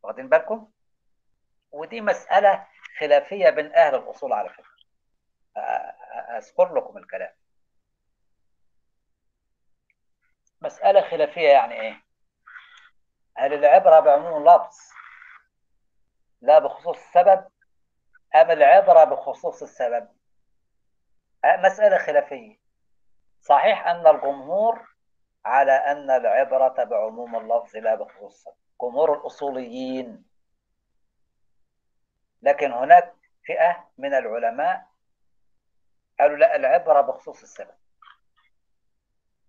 [0.03, 0.71] واخدين بالكم؟
[1.71, 2.67] ودي مسألة
[2.99, 5.61] خلافية بين أهل الأصول على أ-
[6.35, 7.31] أذكر لكم الكلام
[10.61, 12.01] مسألة خلافية يعني إيه؟
[13.37, 14.77] هل العبرة بعموم اللفظ
[16.41, 17.45] لا بخصوص السبب
[18.35, 20.09] أم العبرة بخصوص السبب؟
[21.45, 22.59] أه، مسألة خلافية.
[23.41, 24.87] صحيح أن الجمهور
[25.45, 28.53] على أن العبرة بعموم اللفظ لا بخصوص السبب.
[28.81, 30.25] جمهور الأصوليين.
[32.41, 33.15] لكن هناك
[33.45, 34.87] فئة من العلماء
[36.19, 37.75] قالوا لا العبرة بخصوص السبب.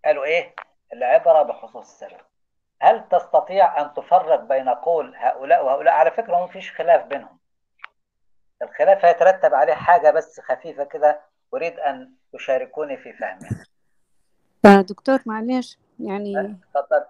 [0.04, 0.54] قالوا إيه؟
[0.92, 2.31] العبرة بخصوص السبب.
[2.82, 7.38] هل تستطيع أن تفرق بين قول هؤلاء وهؤلاء؟ على فكرة ما فيش خلاف بينهم.
[8.62, 11.20] الخلاف هيترتب عليه حاجة بس خفيفة كده
[11.54, 13.64] أريد أن تشاركوني في فهمها
[14.62, 17.04] فدكتور معلش يعني تفضل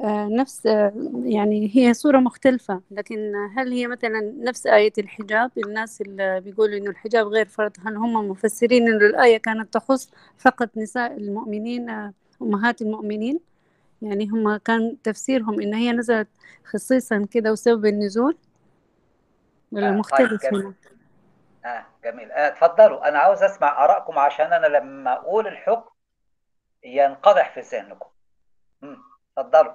[0.00, 0.92] آه، نفس آه،
[1.24, 6.90] يعني هي صورة مختلفة لكن هل هي مثلا نفس آية الحجاب؟ الناس اللي بيقولوا إنه
[6.90, 12.82] الحجاب غير فرض هل هم مفسرين إنه الآية كانت تخص فقط نساء المؤمنين آه، أمهات
[12.82, 13.51] المؤمنين؟
[14.02, 16.28] يعني هم كان تفسيرهم إن هي نزلت
[16.64, 18.36] خصيصا كده وسبب النزول؟
[19.72, 20.62] ولا آه، طيب مختلف جميل.
[20.64, 20.74] هنا
[21.64, 22.32] آه جميل.
[22.32, 23.08] آه اتفضلوا.
[23.08, 25.90] أنا عاوز أسمع آرائكم عشان أنا لما أقول الحكم
[26.84, 28.08] ينقضح في ذهنكم.
[29.38, 29.74] اتفضلوا.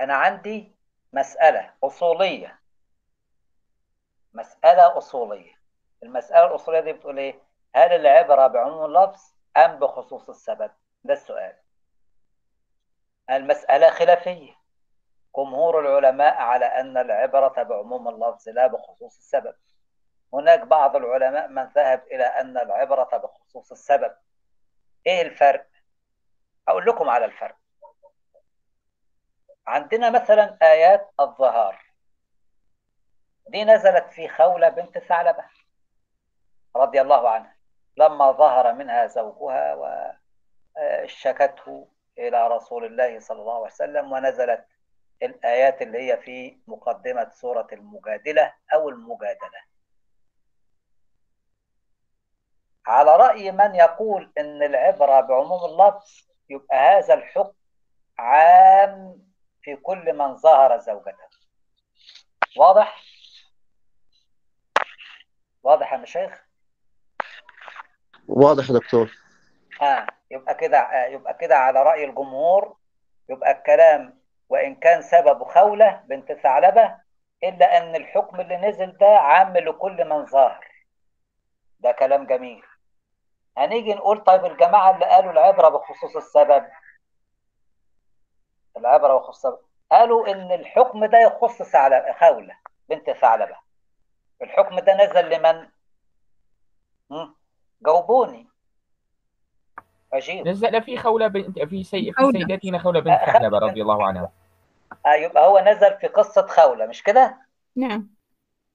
[0.00, 0.72] أنا عندي
[1.12, 2.58] مسألة أصولية.
[4.34, 5.52] مسألة أصولية.
[6.02, 7.42] المسألة الأصولية دي بتقول إيه؟
[7.74, 9.20] هل العبرة بعموم اللفظ
[9.56, 10.70] أم بخصوص السبب؟
[11.04, 11.52] ده السؤال.
[13.30, 14.56] المسألة خلافية.
[15.36, 19.54] جمهور العلماء على أن العبرة بعموم اللفظ لا بخصوص السبب.
[20.32, 24.16] هناك بعض العلماء من ذهب إلى أن العبرة بخصوص السبب.
[25.06, 25.66] إيه الفرق؟
[26.68, 27.56] أقول لكم على الفرق.
[29.66, 31.86] عندنا مثلا آيات الظهار.
[33.48, 35.44] دي نزلت في خولة بنت ثعلبة
[36.76, 37.56] رضي الله عنها.
[37.96, 39.74] لما ظهر منها زوجها
[41.02, 44.66] وشكته إلى رسول الله صلى الله عليه وسلم ونزلت
[45.22, 49.60] الآيات اللي هي في مقدمة سورة المجادلة أو المجادلة
[52.86, 57.52] على رأي من يقول إن العبرة بعموم اللفظ يبقى هذا الحكم
[58.18, 59.22] عام
[59.62, 61.26] في كل من ظهر زوجته
[62.56, 63.02] واضح؟
[65.62, 66.46] واضح يا مشايخ؟
[68.28, 69.10] واضح يا دكتور
[69.82, 72.76] آه يبقى كده آه يبقى كده على رأي الجمهور.
[73.28, 76.96] يبقى الكلام وإن كان سببه خولة بنت ثعلبة
[77.44, 80.66] إلا أن الحكم اللي نزل ده عام لكل من ظاهر.
[81.80, 82.62] ده كلام جميل.
[83.56, 86.66] هنيجي نقول طيب الجماعة اللي قالوا العبرة بخصوص السبب؟
[88.76, 89.58] العبرة بخصوص السبب.
[89.90, 92.56] قالوا إن الحكم ده يخص ثعلبة خولة
[92.88, 93.56] بنت ثعلبة.
[94.42, 95.68] الحكم ده نزل لمن؟
[97.86, 98.45] جاوبوني.
[100.12, 100.48] أجيب.
[100.48, 102.12] نزل في خولة بنت في سي...
[102.12, 102.40] في خولة.
[102.40, 104.32] سيدتنا خولة بنت آه، ثعلبة خولة رضي الله عنها.
[105.06, 107.36] آه يبقى هو نزل في قصة خولة مش كده؟
[107.76, 108.10] نعم.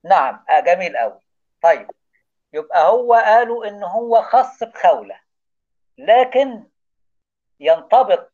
[0.04, 0.44] نعم.
[0.50, 1.20] آه جميل قوي
[1.62, 1.90] طيب.
[2.52, 5.16] يبقى هو قالوا إن هو خاص بخولة
[5.98, 6.64] لكن
[7.60, 8.28] ينطبق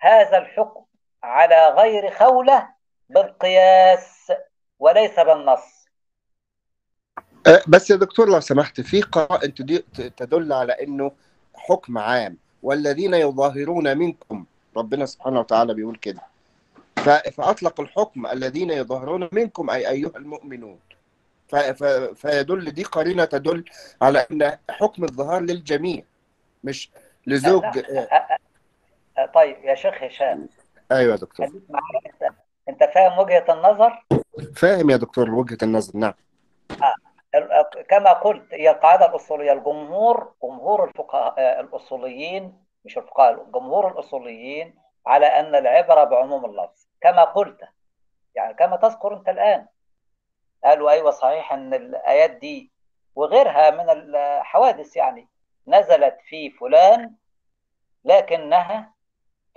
[0.00, 0.84] هذا الحكم
[1.22, 2.68] على غير خولة
[3.08, 4.32] بالقياس
[4.78, 5.86] وليس بالنص.
[7.46, 9.46] أه، بس يا دكتور لو سمحت في قراءة
[10.16, 11.12] تدل على إنه
[11.68, 14.44] حكم عام والذين يظاهرون منكم.
[14.76, 16.20] ربنا سبحانه وتعالى بيقول كده.
[16.96, 20.78] ف- فأطلق الحكم الذين يظاهرون منكم أي أيها المؤمنون.
[22.14, 23.64] فيدل دي قرينة تدل
[24.02, 26.02] على أن حكم الظهار للجميع
[26.64, 26.90] مش
[27.26, 27.64] لزوج.
[27.64, 30.48] آه، طيب يا شيخ هشام.
[30.92, 31.46] أيوة يا دكتور.
[32.68, 34.04] انت فاهم وجهة النظر؟
[34.56, 36.14] فاهم يا دكتور وجهة النظر نعم.
[36.70, 36.76] ال-
[37.88, 39.52] كما قلت هي القاعدة الأصولية.
[39.52, 46.86] الجمهور جمهور الفقهاء آه، الأصوليين مش الفقهاء جمهور الأصوليين على أن العبرة بعموم اللفظ.
[47.00, 47.60] كما قلت
[48.34, 49.66] يعني كما تذكر أنت الآن
[50.64, 52.72] قالوا أيوة صحيح أن الآيات دي
[53.14, 55.28] وغيرها من الحوادث يعني
[55.66, 57.14] نزلت في فلان
[58.04, 58.92] لكنها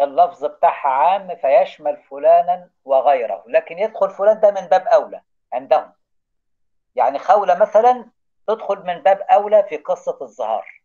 [0.02, 3.44] اللفظ بتاعها عام فيشمل فلانا وغيره.
[3.48, 5.22] لكن يدخل فلان ده من باب أولى
[5.54, 5.94] عندهم.
[6.96, 8.06] يعني خولة مثلا
[8.48, 10.82] تدخل من باب أولى في قصة الظهار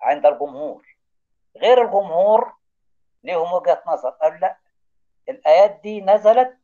[0.00, 0.96] عند الجمهور.
[1.56, 2.52] غير الجمهور
[3.24, 4.56] لهم وجهة نظر؟ قالوا لا
[5.28, 6.58] الآيات دي نزلت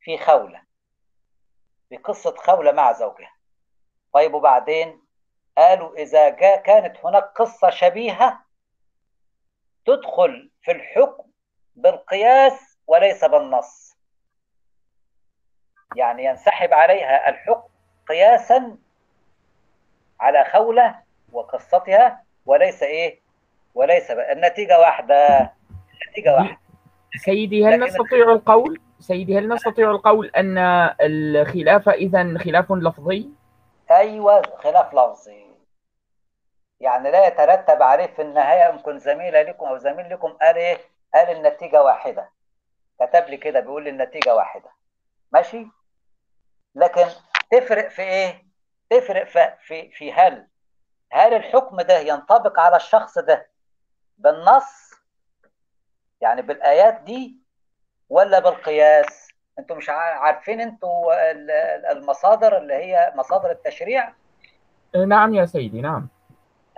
[0.00, 0.62] في خولة
[1.88, 3.32] في قصة خولة مع زوجها.
[4.12, 5.02] طيب وبعدين؟
[5.58, 8.44] قالوا إذا جاء كانت هناك قصة شبيهة
[9.86, 11.30] تدخل في الحكم
[11.74, 13.89] بالقياس وليس بالنص.
[15.96, 17.68] يعني ينسحب عليها الحكم
[18.08, 18.76] قياسا
[20.20, 20.94] على خولة
[21.32, 23.20] وقصتها وليس إيه؟
[23.74, 24.32] وليس بقى.
[24.32, 25.50] النتيجة واحدة
[26.06, 26.58] النتيجة واحدة.
[27.24, 30.58] سيدي هل نستطيع القول؟ سيدي هل نستطيع القول أن
[31.00, 33.30] الخلاف إذا خلاف لفظي؟
[33.90, 35.50] أيوه خلاف لفظي.
[36.80, 40.78] يعني لا يترتب عليه في النهاية يمكن زميلة لكم أو زميل لكم قال إيه؟
[41.14, 42.30] قال النتيجة واحدة.
[43.00, 44.70] كتب لي كده بيقول لي النتيجة واحدة.
[45.32, 45.66] ماشي؟
[46.74, 47.06] لكن
[47.50, 48.44] تفرق في إيه؟
[48.90, 50.46] تفرق في في, في هل
[51.12, 53.46] هل الحكم ده ينطبق على الشخص ده
[54.18, 54.90] بالنص؟
[56.20, 57.36] يعني بالآيات دي
[58.08, 59.28] ولا بالقياس؟
[59.58, 64.12] أنتوا مش عا- عارفين أنتوا ال- ال- المصادر اللي هي مصادر التشريع؟
[65.06, 66.08] نعم يا سيدي نعم.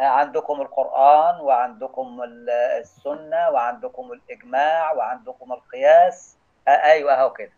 [0.01, 6.37] عندكم القرآن وعندكم ال- السنة وعندكم الإجماع وعندكم القياس.
[6.69, 7.53] آه أيوه أهو كده.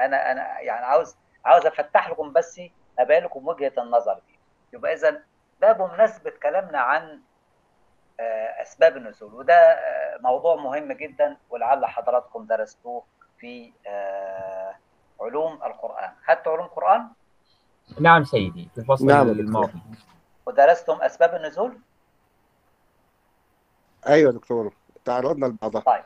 [0.00, 2.60] أنا أنا يعني عاوز عاوز أفتح لكم بس
[2.98, 4.38] أبين لكم وجهة النظر دي.
[4.72, 5.22] يبقى إذا
[5.60, 7.20] ده بمناسبة كلامنا عن
[8.20, 13.04] آه، أسباب النزول وده آه، موضوع مهم جدا ولعل حضراتكم درستوه
[13.38, 14.74] في آه،
[15.20, 16.10] علوم القرآن.
[16.24, 17.08] خدت علوم قرآن؟
[18.00, 19.28] نعم سيدي في الفصل نعم.
[19.28, 19.80] الماضي.
[20.46, 21.78] ودرستم أسباب النزول؟
[24.08, 24.72] أيوة يا دكتور
[25.04, 25.80] تعرضنا لبعضها.
[25.80, 26.04] طيب.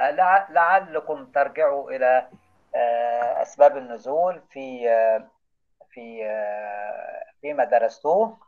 [0.00, 2.28] لع- لعلكم ترجعوا إلى
[2.74, 5.28] آه، أسباب النزول في آه،
[5.90, 8.38] في آه، فيما درستوه.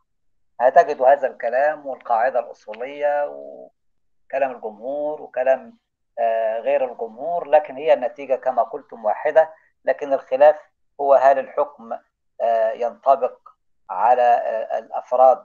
[0.61, 5.78] هتجدوا هذا الكلام والقاعدة الأصولية وكلام الجمهور وكلام
[6.61, 9.54] غير الجمهور لكن هي النتيجة كما قلتم واحدة.
[9.85, 10.56] لكن الخلاف
[11.00, 11.98] هو هل الحكم
[12.74, 13.48] ينطبق
[13.90, 14.37] على
[14.78, 15.44] الأفراد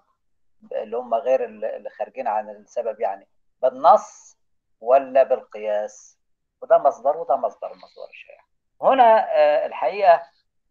[0.72, 3.28] اللي هم غير اللي خارجين عن السبب يعني
[3.62, 4.38] بالنص
[4.82, 6.18] ولا بالقياس؟
[6.62, 8.47] وده مصدر وده مصدر المصدر الشائع
[8.82, 10.24] هنا آه، الحقيقة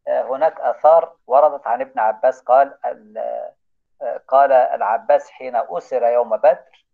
[0.08, 2.42] آه، هناك آثار وردت عن ابن عباس.
[2.42, 3.18] قال ال-
[4.02, 6.86] آه، قال العباس حين أسر يوم بدر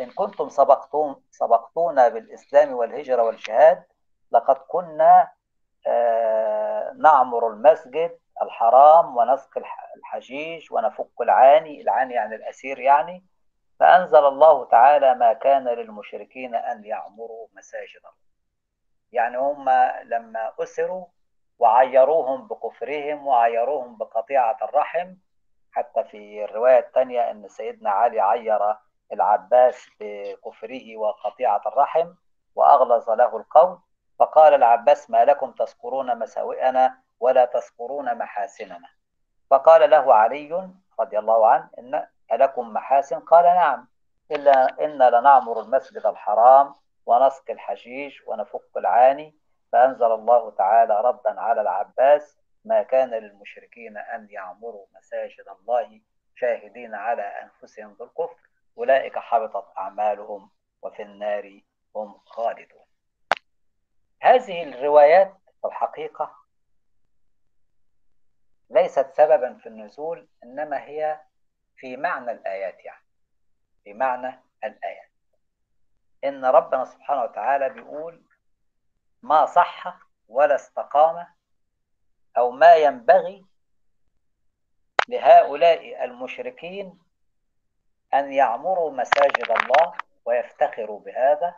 [0.00, 3.84] إن كنتم سبقتم سبقتونا بالإسلام والهجرة والجهاد
[4.30, 5.32] لقد كنا
[6.98, 13.24] نعمر المسجد الحرام ونسقي الح- الحجيج ونفك العاني العاني يعني الأسير يعني
[13.80, 18.10] فأنزل الله تعالى ما كان للمشركين أن يعمروا مساجد الله.
[19.12, 19.70] يعني هم
[20.04, 21.06] لما أسروا
[21.58, 25.14] وعيروهم بكفرهم وعيروهم بقطيعة الرحم
[25.72, 28.76] حتى في الرواية الثانية أن سيدنا علي عير
[29.12, 32.12] العباس بكفره وقطيعة الرحم
[32.54, 33.78] وأغلظ له القول
[34.18, 38.88] فقال العباس ما لكم تذكرون مساوئنا ولا تذكرون محاسننا.
[39.50, 40.68] فقال له علي
[41.00, 43.88] رضي الله عنه إن ألكم محاسن؟ قال نعم
[44.30, 46.74] إلا إن لنعمر المسجد الحرام
[47.06, 49.34] ونسقي الحشيش ونفك العاني
[49.72, 56.00] فأنزل الله تعالى ردا على العباس ما كان للمشركين أن يعمروا مساجد الله
[56.36, 58.36] شاهدين على أنفسهم بالكفر
[58.78, 60.50] أولئك حبطت أعمالهم
[60.82, 61.60] وفي النار
[61.96, 62.86] هم خالدون.
[64.22, 66.36] هذه الروايات في الحقيقة
[68.70, 71.20] ليست سببا في النزول إنما هي
[71.76, 73.04] في معنى الآيات يعني
[73.84, 75.05] في معنى الآيات.
[76.24, 78.22] إن ربنا سبحانه وتعالى بيقول
[79.22, 79.98] ما صح
[80.28, 81.26] ولا استقام
[82.38, 83.44] أو ما ينبغي
[85.08, 86.98] لهؤلاء المشركين
[88.14, 89.92] أن يعمروا مساجد الله
[90.24, 91.54] ويفتخروا بهذا.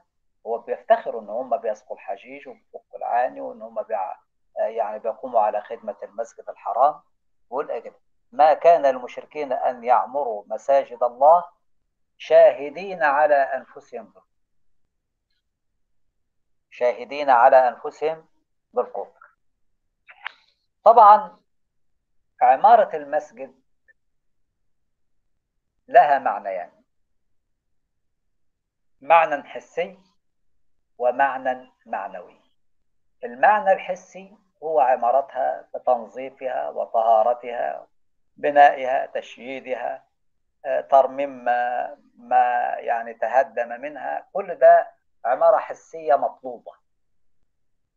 [0.46, 4.14] هو بيفتخروا إن هم بيسقوا الحجيج وبيفكوا العاني وإن هم بيع...
[4.56, 7.00] يعني بيقوموا على خدمة المسجد الحرام.
[7.84, 7.94] كده
[8.32, 11.44] ما كان المشركين أن يعمروا مساجد الله
[12.18, 14.04] شاهدين على أنفسهم.
[14.04, 14.27] بالكفر
[16.78, 18.28] شاهدين على أنفسهم
[18.72, 19.18] بالكفر.
[20.84, 21.40] طبعا
[22.42, 23.54] عمارة المسجد
[25.88, 26.70] لها معنيان.
[29.00, 29.98] معنى حسي
[30.98, 32.40] ومعنى معنوي.
[33.24, 37.86] المعنى الحسي هو عمارتها بتنظيفها وطهارتها
[38.36, 40.04] بنائها تشييدها
[40.90, 44.28] ترميم ما, ما يعني تهدم منها.
[44.32, 46.72] كل ده عمارة حسية مطلوبة.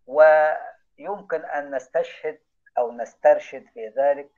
[0.07, 2.39] ويمكن أن نستشهد
[2.77, 4.31] أو نسترشد في ذلك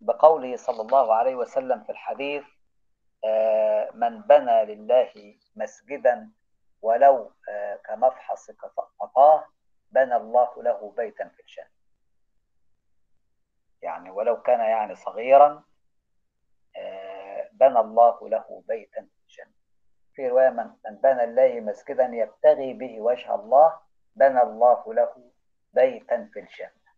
[0.00, 2.44] بقوله صلى الله عليه وسلم في الحديث
[3.94, 6.30] من بنى لله مسجدا
[6.82, 7.32] ولو
[7.84, 8.50] كمفحص
[9.00, 9.44] قطاه
[9.90, 11.70] بنى الله له بيتا في الجنة.
[13.82, 15.64] يعني ولو كان يعني صغيرا
[17.52, 19.19] بنى الله له بيتا في
[20.20, 23.80] في رواية من بنى الله مسجدا يبتغي به وجه الله
[24.16, 25.14] بنى الله له
[25.72, 26.90] بيتا في الجنة.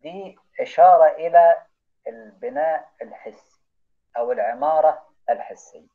[0.00, 1.62] دي إشارة إلى
[2.06, 3.60] البناء الحسي
[4.16, 5.88] أو العمارة الحسية.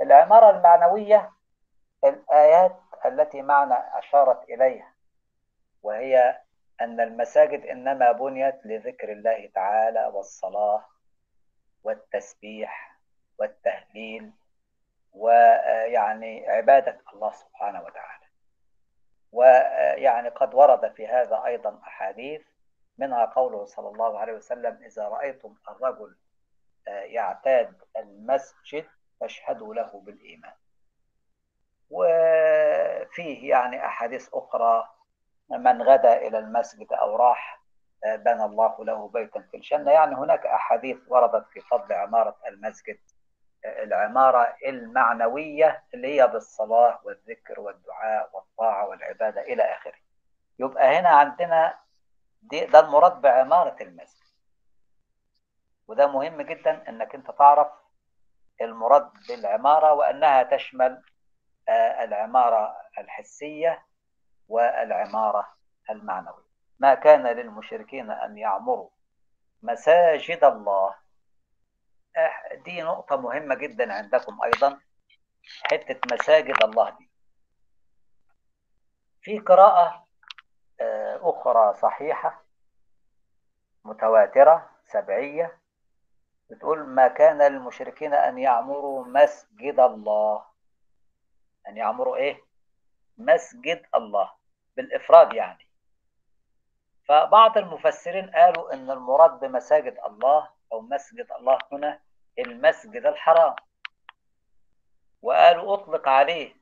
[0.00, 1.32] العمارة المعنوية
[2.04, 2.76] الآيات
[3.06, 4.92] التي معنا أشارت إليها
[5.82, 6.40] وهي
[6.80, 10.84] أن المساجد إنما بنيت لذكر الله تعالى والصلاة
[11.84, 12.98] والتسبيح
[13.38, 14.32] والتهليل
[15.12, 18.24] ويعني عبادة الله سبحانه وتعالى.
[19.32, 22.42] ويعني قد ورد في هذا أيضا أحاديث
[22.98, 26.16] منها قوله صلى الله عليه وسلم إذا رأيتم الرجل
[26.86, 28.86] يعتاد المسجد
[29.20, 30.54] فاشهدوا له بالإيمان.
[31.90, 34.88] وفيه يعني أحاديث أخرى
[35.50, 37.60] من غدا إلى المسجد أو راح
[38.04, 39.90] بنى الله له بيتا في الجنة.
[39.90, 42.98] يعني هناك أحاديث وردت في فضل عمارة المسجد.
[43.64, 49.94] العمارة المعنوية اللي هي بالصلاة والذكر والدعاء والطاعة والعبادة إلى آخره.
[50.58, 51.78] يبقى هنا عندنا
[52.42, 54.20] دي ده المراد بعمارة المسجد.
[55.88, 57.68] وده مهم جدا إنك أنت تعرف
[58.60, 61.02] المراد بالعمارة وأنها تشمل
[62.00, 63.86] العمارة الحسية
[64.48, 65.48] والعمارة
[65.90, 66.50] المعنوية.
[66.78, 68.90] ما كان للمشركين أن يعمروا
[69.62, 70.94] مساجد الله
[72.64, 74.80] دي نقطة مهمة جدا عندكم أيضا
[75.70, 77.10] حتة مساجد الله دي.
[79.22, 80.06] في قراءة
[81.20, 82.42] أخرى صحيحة
[83.84, 85.58] متواترة سبعية
[86.50, 90.44] بتقول ما كان للمشركين أن يعمروا مسجد الله.
[91.68, 92.44] أن يعمروا إيه؟
[93.18, 94.32] مسجد الله
[94.76, 95.66] بالإفراد يعني.
[97.08, 102.00] فبعض المفسرين قالوا أن المراد بمساجد الله أو مسجد الله هنا
[102.38, 103.56] المسجد الحرام.
[105.22, 106.54] وقالوا أطلق عليه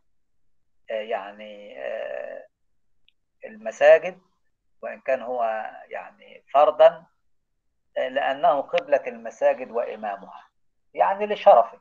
[0.88, 1.78] يعني
[3.44, 4.18] المساجد
[4.82, 5.44] وإن كان هو
[5.88, 7.04] يعني فردا
[7.96, 10.48] لأنه قبلة المساجد وإمامها.
[10.94, 11.78] يعني لشرفه.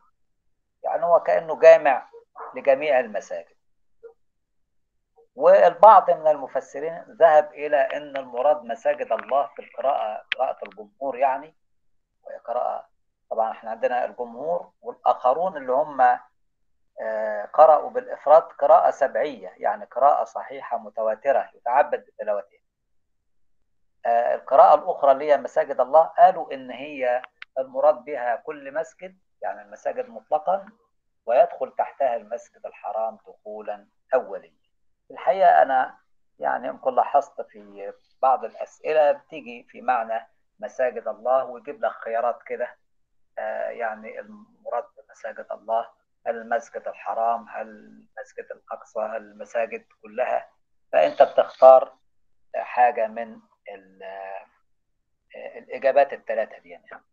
[0.84, 2.10] يعني هو كأنه جامع
[2.56, 3.58] لجميع المساجد.
[5.36, 11.56] والبعض من المفسرين ذهب إلى أن المراد مساجد الله في القراءة قراءة الجمهور يعني
[12.28, 12.88] وهي قراءة
[13.30, 16.20] طبعا إحنا عندنا الجمهور والآخرون اللي هم
[17.54, 22.60] قرأوا بالإفراد قراءة سبعية يعني قراءة صحيحة متواترة يتعبد بتلاوتها.
[24.06, 27.22] القراءة الأخرى اللي هي مساجد الله قالوا إن هي
[27.58, 30.66] المراد بها كل مسجد يعني المساجد مطلقا
[31.26, 34.54] ويدخل تحتها المسجد الحرام دخولا أوليا
[35.12, 35.98] الحقيقة أنا
[36.40, 40.28] يعني يمكن لاحظت في بعض الأسئلة بتيجي في معنى
[40.60, 42.76] مساجد الله ويجيب لك خيارات كده
[43.70, 45.90] يعني المراد بمساجد الله
[46.28, 50.50] هل المسجد الحرام هل المسجد الأقصى هل المساجد كلها
[50.92, 51.98] فأنت بتختار
[52.56, 53.40] حاجة من
[55.36, 57.04] الإجابات الثلاثة دي يعني.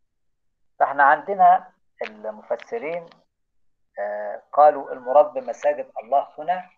[0.78, 1.72] فإحنا عندنا
[2.02, 3.06] المفسرين
[4.52, 6.70] قالوا المراد بمساجد الله هنا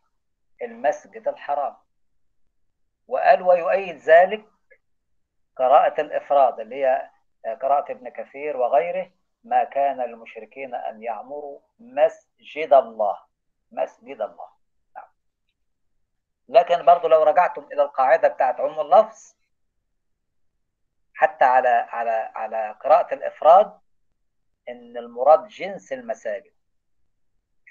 [0.62, 1.76] المسجد الحرام
[3.08, 4.44] وقال ويؤيد ذلك
[5.56, 7.10] قراءة الإفراد اللي هي
[7.62, 9.10] قراءة ابن كثير وغيره
[9.44, 13.18] ما كان للمشركين أن يعمروا مسجد الله.
[13.72, 14.48] مسجد الله.
[14.96, 15.08] نعم.
[16.48, 19.34] لكن برضو لو رجعتم إلى القاعدة بتاعت عم اللفظ
[21.14, 23.78] حتى على على على قراءة الإفراد
[24.68, 26.52] إن المراد جنس المساجد.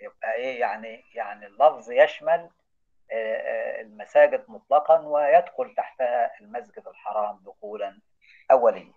[0.02, 2.50] يبقى إيه يعني يعني اللفظ يشمل
[3.82, 8.02] المساجد مطلقا ويدخل تحتها المسجد الحرام دخولا.
[8.52, 8.94] أوليا.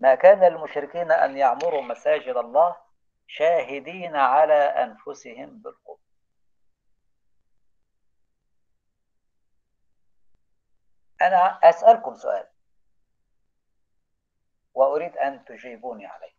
[0.00, 2.76] ما كان للمشركين أن يعمروا مساجد الله
[3.26, 6.02] شاهدين على أنفسهم بالكفر
[11.22, 12.46] أنا أسألكم سؤال.
[14.74, 16.32] وأريد أن تجيبوني عليه.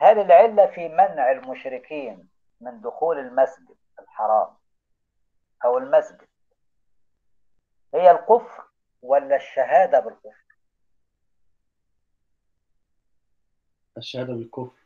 [0.00, 2.28] هل العلة في منع المشركين
[2.60, 4.56] من دخول المسجد الحرام
[5.64, 6.26] أو المسجد
[7.94, 8.64] هي الكفر
[9.02, 10.44] ولا الشهادة بالكفر؟
[13.98, 14.84] الشهادة بالكفر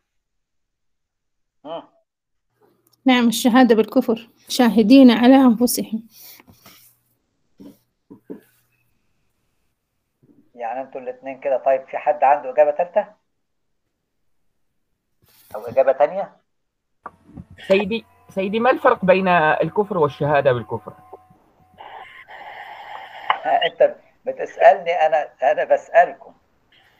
[1.64, 1.82] مم.
[3.04, 6.08] نعم الشهادة بالكفر شاهدين على أنفسهم
[10.54, 13.14] يعني أنتوا الاثنين كده طيب في حد عنده إجابة ثالثة؟
[15.54, 16.36] أو إجابة ثانية؟
[17.68, 20.92] سيدي سيدي ما الفرق بين الكفر والشهادة بالكفر؟
[23.44, 23.94] ها، أنت
[24.26, 26.34] بتسألني أنا أنا بسألكم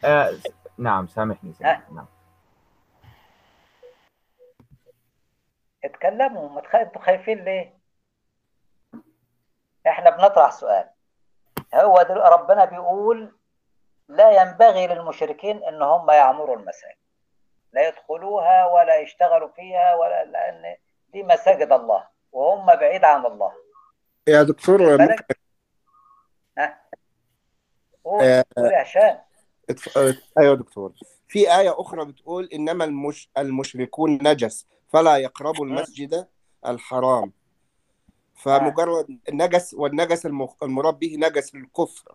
[0.05, 0.31] آه
[0.79, 1.83] نعم سامحني سيدي ها.
[1.95, 2.07] نعم.
[5.85, 6.75] اتكلموا ما تخ...
[6.75, 7.79] أنتوا خايفين ليه؟
[9.89, 10.89] إحنا بنطرح سؤال
[11.75, 12.17] هو دل...
[12.17, 13.37] ربنا بيقول
[14.09, 16.97] لا ينبغي للمشركين إن هم يعمروا المساجد
[17.73, 20.77] لا يدخلوها ولا يشتغلوا فيها ولا لأن
[21.13, 23.53] دي مساجد الله وهم بعيد عن الله.
[24.29, 25.35] يا دكتور؟ ممكن.
[26.59, 26.83] ها؟
[28.05, 29.19] قول آه، قول يا هشام.
[29.97, 30.93] آه، أيوه دكتور.
[31.29, 33.31] في آية أخرى بتقول إنما المش...
[33.39, 36.29] المشركون نجس فلا يقربوا المسجد
[36.67, 37.33] الحرام.
[38.35, 40.49] فمجرد النجس والنجس الم...
[40.63, 42.15] المراد به نجس الكفر.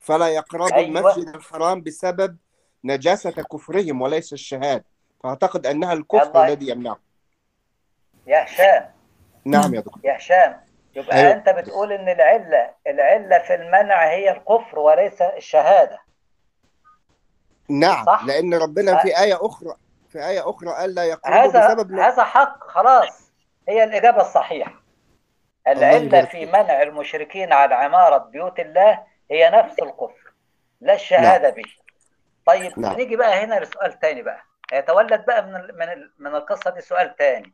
[0.00, 1.00] فلا يقربوا أيوة.
[1.00, 2.36] المسجد الحرام بسبب
[2.84, 4.84] نجاسة كفرهم وليس الشهادة.
[5.22, 6.44] فأعتقد أنها الكفر.
[6.44, 7.03] الذي يمنعه.
[8.26, 8.90] يا هشام.
[9.44, 10.00] نعم يا دكتور.
[10.04, 10.60] يا هشام
[10.94, 11.32] يبقى أيوة.
[11.32, 15.98] أنت بتقول إن العلة العلة في المنع هي الكفر وليس الشهادة.
[17.70, 18.24] نعم صح.
[18.26, 19.74] لأن ربنا في آية أخرى
[20.08, 23.32] في آية أخرى قال لا يقربوا هذا بسبب هذا حق خلاص.
[23.68, 24.82] هي الإجابة الصحيحة.
[25.66, 26.46] العلة يبارك في.
[26.46, 30.32] منع المشركين عن عمارة بيوت الله هي نفس الكفر
[30.80, 31.64] لا الشهادة به
[32.46, 32.96] طيب نعم.
[32.96, 34.40] نيجي بقى هنا لسؤال تاني بقى.
[34.72, 37.52] يتولد بقى من من من القصة دي سؤال تاني.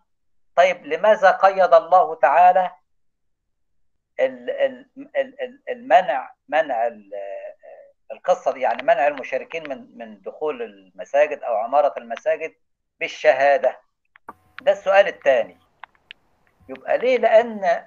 [0.61, 2.71] طيب لماذا قيد الله تعالى
[4.21, 7.11] ال- ال- ال- ال- المنع منع ال-
[8.13, 12.55] القصة دي؟ يعني منع المشركين من من دخول المساجد أو عمارة المساجد
[13.01, 13.81] بالشهادة.
[14.63, 15.59] ده السؤال الثاني.
[16.69, 17.87] يبقى ليه؟ لأن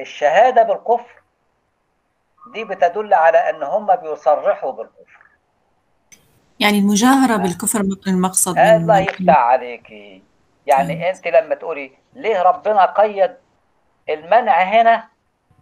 [0.00, 1.22] الشهادة بالكفر
[2.52, 5.25] دي بتدل على أن هم بيصرحوا بالكفر.
[6.60, 10.22] يعني المجاهرة بالكفر المقصد من الله يفتح عليكي
[10.66, 13.36] يعني أنت لما تقولي ليه ربنا قيد
[14.08, 15.08] المنع هنا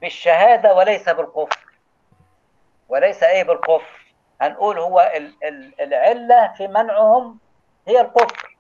[0.00, 1.66] بالشهادة وليس بالكفر؟
[2.88, 7.38] وليس إيه بالكفر؟ هنقول هو ال- ال- العلة في منعهم
[7.88, 8.56] هي الكفر.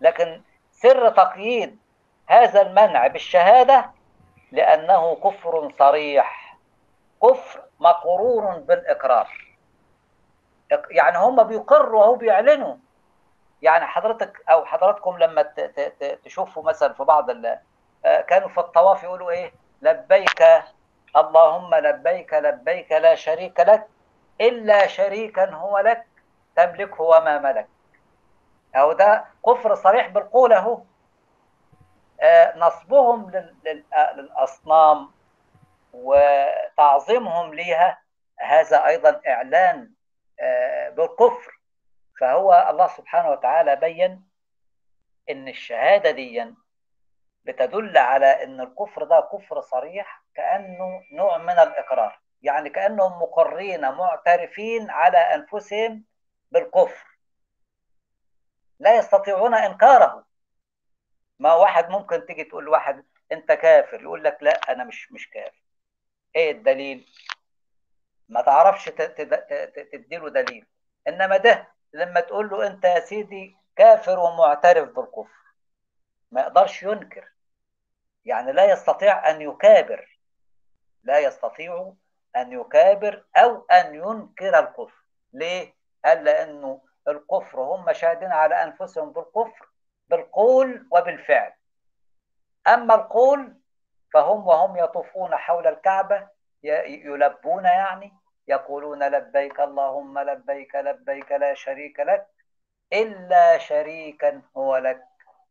[0.00, 0.40] لكن
[0.72, 1.78] سر تقييد
[2.26, 3.90] هذا المنع بالشهادة
[4.52, 6.56] لأنه كفر صريح
[7.22, 9.26] كفر مقرون بالإقرار.
[9.26, 9.49] إق-
[10.90, 12.76] يعني هم بيقروا أو بيعلنوا.
[13.62, 15.42] يعني حضرتك أو حضراتكم لما
[16.24, 17.30] تشوفوا مثلا في بعض
[18.04, 19.52] آه، كانوا في الطواف يقولوا إيه؟
[19.82, 20.42] لبيك
[21.16, 23.88] اللهم لبيك لبيك لا شريك لك
[24.40, 26.06] إلا شريكا هو لك
[26.56, 27.68] تملكه وما ملك.
[28.76, 30.80] أو ده كفر صريح بالقول أهو.
[32.22, 33.32] آه، نصبهم
[33.92, 35.10] آه، للأصنام
[35.92, 37.98] وتعظيمهم ليها
[38.38, 39.99] هذا أيضا إعلان آه،
[40.90, 41.60] بالكفر.
[42.20, 44.28] فهو الله سبحانه وتعالى بين
[45.30, 46.54] إن الشهادة دي
[47.44, 52.20] بتدل على إن الكفر ده كفر صريح كأنه نوع من الإقرار.
[52.42, 56.04] يعني كانهم مقرين معترفين على أنفسهم
[56.50, 57.06] بالكفر.
[58.78, 60.26] لا يستطيعون إنكاره.
[61.38, 65.62] ما واحد ممكن تيجي تقول لواحد أنت كافر يقول لك لا أنا مش مش كافر.
[66.36, 67.06] إيه الدليل؟
[68.30, 68.84] ما تعرفش
[69.92, 70.66] تديله دليل.
[71.08, 75.40] إنما ده لما تقول له أنت يا سيدي كافر ومعترف بالكفر.
[76.30, 77.28] ما يقدرش ينكر.
[78.24, 80.18] يعني لا يستطيع أن يكابر.
[81.04, 81.92] لا يستطيع
[82.36, 85.04] أن يكابر أو أن ينكر الكفر.
[85.32, 85.74] ليه؟
[86.04, 89.68] قال لأنه الكفر هم شاهدين على أنفسهم بالكفر
[90.08, 91.52] بالقول وبالفعل.
[92.68, 93.56] أما القول
[94.12, 96.28] فهم وهم يطوفون حول الكعبة
[96.62, 98.12] ي- يلبون يعني
[98.50, 102.26] يقولون لبيك اللهم لبيك لبيك لا شريك لك
[102.92, 105.02] إلا شريكا هو لك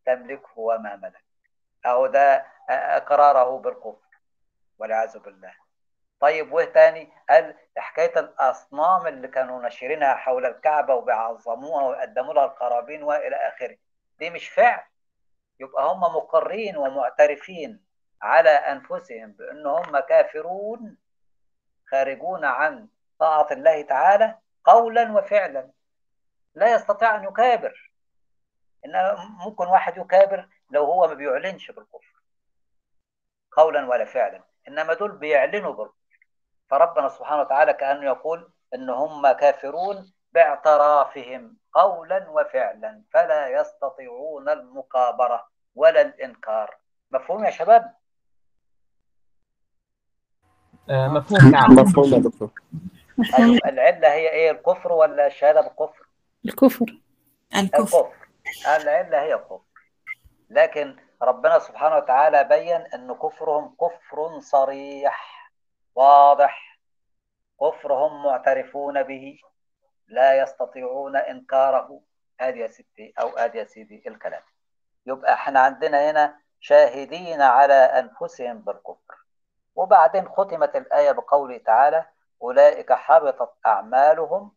[0.06, 1.24] تملكه وما ملك.
[1.86, 4.08] أو ده إقراره بالكفر
[4.80, 5.54] والعياذ بالله.
[6.20, 13.04] طيب وإيه تاني؟ قال حكاية الأصنام اللي كانوا ناشرينها حول الكعبة وبيعظموها ويقدموا لها القرابين
[13.04, 13.78] وإلى آخره.
[14.20, 14.84] دي مش فعل.
[15.60, 17.84] يبقى هم مقرين ومعترفين
[18.22, 20.98] على أنفسهم بان هم كافرون.
[21.92, 22.88] خارجون عن
[23.20, 25.72] طاعة الله تعالى قولا وفعلا.
[26.56, 27.92] لا يستطيع أن يكابر.
[28.86, 29.16] إن
[29.46, 32.22] ممكن واحد يكابر لو هو ما بيعلنش بالكفر.
[33.52, 34.44] قولا ولا فعلا.
[34.68, 35.96] إنما دول بيعلنوا بالكفر.
[36.70, 43.04] فربنا سبحانه وتعالى كأنه يقول إن هم كافرون باعترافهم قولا وفعلا.
[43.14, 46.78] فلا يستطيعون المقابرة ولا الإنكار.
[47.12, 47.99] مفهوم يا شباب؟
[50.88, 51.72] مفهوم نعم.
[51.80, 52.52] مفهوم يا دكتور.
[53.40, 56.08] أيوة العلة هي إيه الكفر ولا الشهاده بالكفر؟
[56.46, 56.86] الكفر.
[57.56, 57.80] الكفر.
[57.80, 58.12] الكفر.
[58.68, 59.62] العلة هي الكفر.
[60.50, 65.52] لكن ربنا سبحانه وتعالى بين إن كفرهم كفر صريح
[65.96, 66.80] واضح.
[67.62, 69.40] كفر هم معترفون به
[70.08, 72.02] لا يستطيعون إنكاره.
[72.40, 74.42] ادي يا ستي أو ادي يا سيدي الكلام.
[75.06, 79.16] يبقى إحنا عندنا هنا شاهدين على أنفسهم بالكفر.
[79.76, 82.06] وبعدين ختمت الآية بقوله تعالى
[82.42, 84.56] أولئك حبطت أعمالهم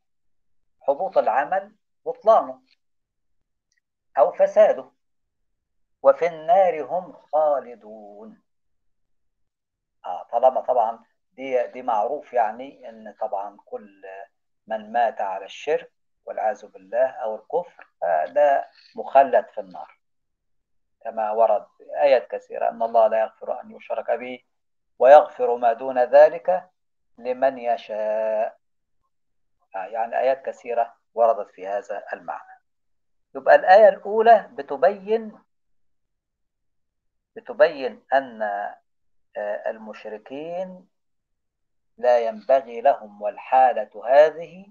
[0.80, 2.60] حبوط العمل بطلانه
[4.18, 4.90] أو فساده
[6.02, 8.42] وفي النار هم خالدون.
[10.04, 14.04] آه طالما طبعا دي دي معروف يعني إن طبعا كل
[14.66, 15.92] من مات على الشرك
[16.24, 17.86] والعياذ بالله أو الكفر
[18.26, 19.98] ده مخلد في النار.
[21.04, 21.66] كما ورد
[22.00, 24.42] آيات كثيرة أن الله لا يغفر أن يشرك به
[25.02, 26.70] ويغفر ما دون ذلك
[27.18, 28.58] لمن يشاء.
[29.76, 32.60] آه يعني آيات كثيرة وردت في هذا المعنى.
[33.34, 35.38] يبقى الآية الأولى بتبين
[37.36, 38.42] بتبين أن
[39.66, 40.88] المشركين
[41.98, 44.66] لا ينبغي لهم والحالة هذه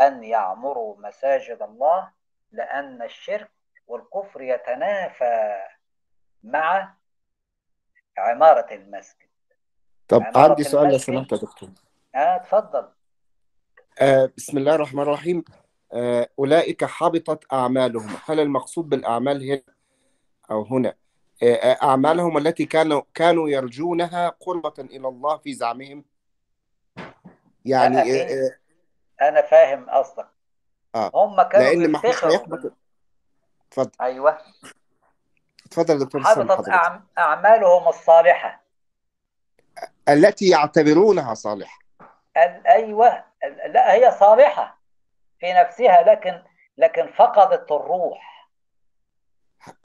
[0.00, 2.12] أن يعمروا مساجد الله
[2.50, 3.50] لأن الشرك
[3.86, 5.62] والكفر يتنافى
[6.42, 6.94] مع
[8.18, 9.23] عمارة المسجد.
[10.08, 11.68] طب عمارة عندي سؤال لو سمحت يا دكتور.
[12.14, 12.88] آه اتفضل.
[13.98, 15.44] آه بسم الله الرحمن الرحيم.
[15.92, 18.16] آه أولئك حبطت أعمالهم.
[18.26, 19.62] هل المقصود بالأعمال هنا
[20.50, 20.94] أو هنا؟
[21.42, 26.04] آه آه، أعمالهم التي كانوا كانوا يرجونها قربة إلى الله في زعمهم؟
[27.64, 28.54] يعني لا آه
[29.22, 30.28] آه أنا فاهم قصدك.
[30.94, 32.72] آه، هم كانوا لأن ما هيحبط.
[33.68, 33.90] اتفضل.
[34.00, 34.38] أيوه.
[35.66, 36.68] اتفضل يا دكتور حبطت
[37.18, 38.63] أعمالهم الصالحة.
[40.08, 41.78] التي يعتبرونها صالحة.
[42.36, 44.80] ال- ال- لا هي صالحة
[45.40, 46.42] في نفسها لكن
[46.78, 48.48] لكن فقدت الروح.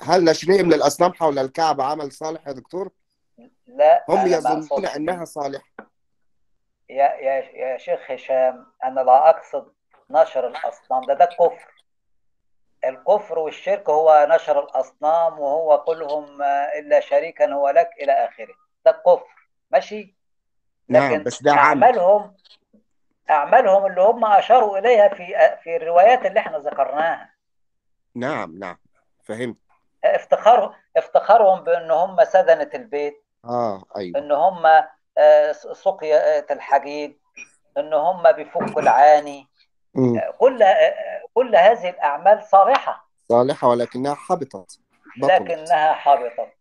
[0.02, 2.90] هل نشرهم للأصنام حول الكعبة عمل صالح يا دكتور؟
[3.68, 5.66] لا هم أنا يظنون أنها صالحة.
[6.90, 9.74] يا يا يا شيخ هشام أنا لا أقصد
[10.10, 11.02] نشر الأصنام.
[11.08, 11.74] ده ده الكفر
[12.86, 16.42] الكفر والشرك هو نشر الأصنام وهو كلهم
[16.80, 18.54] إلا شريكا هو لك إلى آخره.
[18.86, 19.39] ده الكفر
[19.72, 20.16] ماشي؟
[20.88, 22.36] نعم لكن بس ده اعمالهم
[23.30, 27.34] أعمالهم اللي هم أشاروا إليها في في الروايات اللي إحنا ذكرناها.
[28.16, 28.78] نعم نعم
[29.24, 29.58] فهمت.
[30.04, 33.24] افتخارهم افتخارهم بأن هم سدنة البيت.
[33.46, 34.20] آه أيوه.
[34.20, 34.66] أن هم
[35.18, 37.20] آه، سقية الحديد.
[37.78, 39.48] أن هم بيفكوا العاني.
[39.94, 40.22] مم.
[40.38, 40.66] كل
[41.34, 43.10] كل هذه الأعمال صالحة.
[43.30, 44.80] صالحة ولكنها حبطت
[45.18, 45.42] بطلت.
[45.42, 46.54] لكنها حبطت.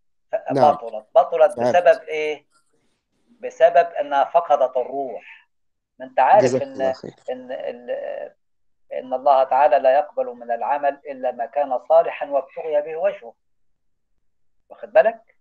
[0.53, 0.73] نعم.
[0.73, 1.07] بطلت.
[1.15, 1.61] بطلت.
[1.61, 2.48] بسبب إيه؟
[3.39, 5.49] بسبب أنها فقدت الروح.
[5.99, 6.45] ما أنت عارف
[7.30, 8.34] إن ال-
[8.93, 13.34] إن الله تعالى لا يقبل من العمل إلا ما كان صالحا وابتغي به وجهه.
[14.68, 15.36] واخد بالك؟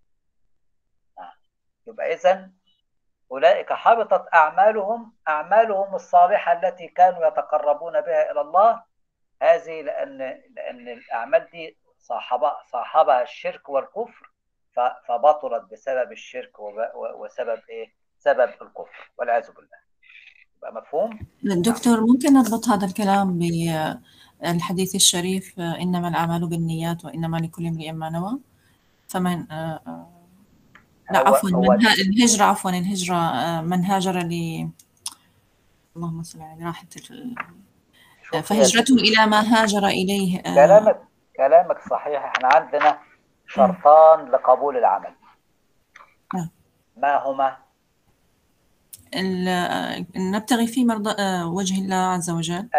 [1.19, 1.33] آه.
[1.87, 2.51] يبقى إذا
[3.31, 8.83] أولئك حبطت أعمالهم أعمالهم الصالحة التي كانوا يتقربون بها إلى الله.
[9.41, 10.17] هذه لأن
[10.55, 14.31] لأن الأعمال دي صاحبها صاحبها الشرك والكفر.
[15.07, 16.51] فبطلت بسبب الشرك
[17.19, 19.77] وسبب إيه؟ سبب الكفر والعياذ بالله.
[20.57, 27.91] يبقى مفهوم؟ دكتور ممكن نربط هذا الكلام بالحديث الشريف إنما الأعمال بالنيات وإنما لكل امرئ
[27.91, 28.39] ما نوى
[29.07, 30.07] فمن آه، آه،
[31.11, 34.33] لا عفوا الهجرة عفوا الهجرة آه، من هاجر ل
[35.95, 37.35] اللهم صل على راحت ال-
[38.43, 40.99] فهجرته إلى ما هاجر إليه كلامك
[41.37, 42.99] كلامك صحيح إحنا عندنا
[43.47, 45.13] شرطان لقبول العمل.
[46.35, 46.49] آه.
[46.97, 47.57] ما هما؟
[49.15, 52.69] ال- نبتغي فيه مرضى وجه الله عز وجل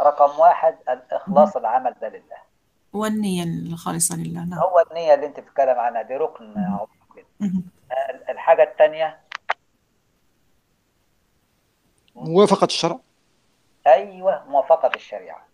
[0.00, 2.44] رقم واحد الإخلاص العمل ده لله.
[2.92, 6.54] والنية الخالصة لله نعم هو النية اللي أنت بتتكلم عنها دي ركن.
[6.58, 7.70] عظيم.
[8.28, 9.20] الحاجة الثانية
[12.14, 12.98] موافقة الشرع
[13.86, 15.46] أيوة موافقة الشريعة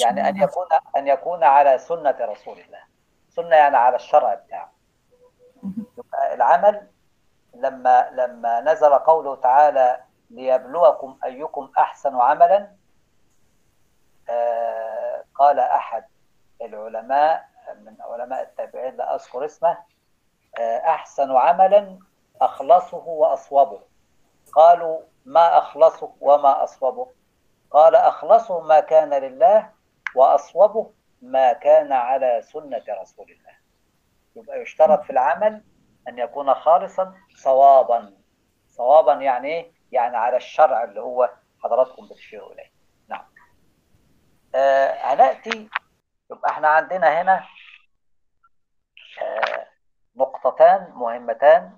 [0.00, 0.44] يعني أن الله.
[0.44, 0.66] يكون
[0.96, 2.80] أن يكون على سنة رسول الله.
[3.28, 4.72] سنة يعني على الشرع بتاعه.
[5.98, 6.88] يبقى العمل
[7.54, 12.70] لما لما نزل قوله تعالى ليبلوكم أيكم أحسن عملا
[14.30, 16.04] آه قال أحد
[16.62, 17.48] العلماء
[17.80, 19.78] من علماء التابعين لا أذكر اسمه
[20.58, 21.98] آه أحسن عملا
[22.40, 23.80] أخلصه وأصوبه.
[24.52, 27.10] قالوا ما أخلصه وما أصوبه
[27.70, 29.72] قال أخلصه ما كان لله
[30.14, 30.92] وأصوبه
[31.22, 33.58] ما كان على سنة رسول الله.
[34.36, 35.64] يبقى يشترط في العمل
[36.08, 38.14] أن يكون خالصا صوابا.
[38.68, 41.30] صوابا يعني إيه؟ يعني على الشرع اللي هو
[41.62, 42.72] حضراتكم بتشيروا إليه.
[43.08, 43.24] نعم.
[44.54, 45.68] آه هنأتي
[46.30, 47.44] يبقى إحنا عندنا هنا
[49.22, 49.66] آه
[50.16, 51.76] نقطتان مهمتان.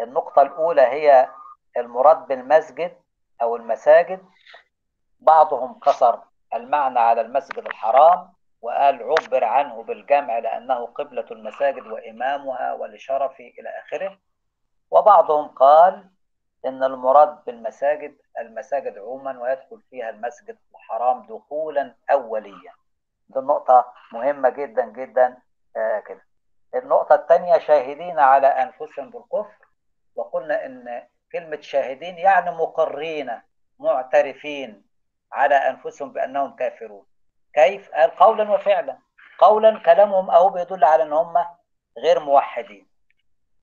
[0.00, 1.28] النقطة الأولى هي
[1.76, 2.96] المراد بالمسجد
[3.42, 4.24] أو المساجد.
[5.20, 6.18] بعضهم قصر
[6.54, 14.18] المعنى على المسجد الحرام وقال عبر عنه بالجمع لأنه قبلة المساجد وإمامها ولشرفه إلى آخره.
[14.90, 16.10] وبعضهم قال
[16.66, 22.72] إن المراد بالمساجد المساجد عموما ويدخل فيها المسجد الحرام دخولا أوليا.
[23.28, 25.36] دي نقطة مهمة جدا جدا
[25.76, 26.24] آه كده.
[26.74, 29.66] النقطة الثانية شاهدين على أنفسهم بالكفر.
[30.14, 33.40] وقلنا إن كلمة شاهدين يعني مقرين
[33.78, 34.85] معترفين.
[35.32, 37.06] على أنفسهم بأنهم كافرون.
[37.54, 38.98] كيف؟ قال قولا وفعلا.
[39.38, 41.34] قولا كلامهم أهو بيدل على أن هم
[41.98, 42.88] غير موحدين.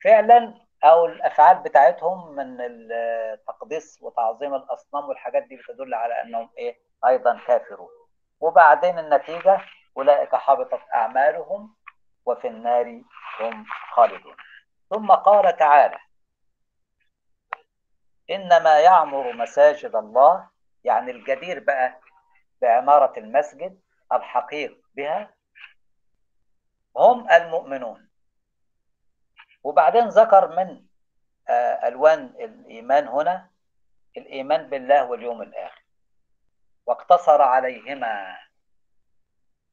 [0.04, 0.54] فعلا
[0.84, 7.90] أو الأفعال بتاعتهم من التقديس وتعظيم الأصنام والحاجات دي بتدل على أنهم إيه؟ أيضا كافرون.
[8.40, 9.62] وبعدين النتيجة
[9.98, 11.76] أولئك حبطت أعمالهم
[12.26, 13.02] وفي النار
[13.40, 14.36] هم خالدون.
[14.90, 15.98] ثم قال تعالى
[18.30, 20.50] إنما يعمر مساجد الله
[20.84, 22.00] يعني الجدير بقى
[22.62, 23.80] بعمارة المسجد
[24.14, 25.34] الحقيق بها
[26.98, 28.10] هم المؤمنون.
[29.64, 30.86] وبعدين ذكر من
[31.84, 33.50] ألوان الإيمان هنا
[34.18, 35.84] الإيمان بالله واليوم الآخر.
[36.86, 38.38] واقتصر عليهما.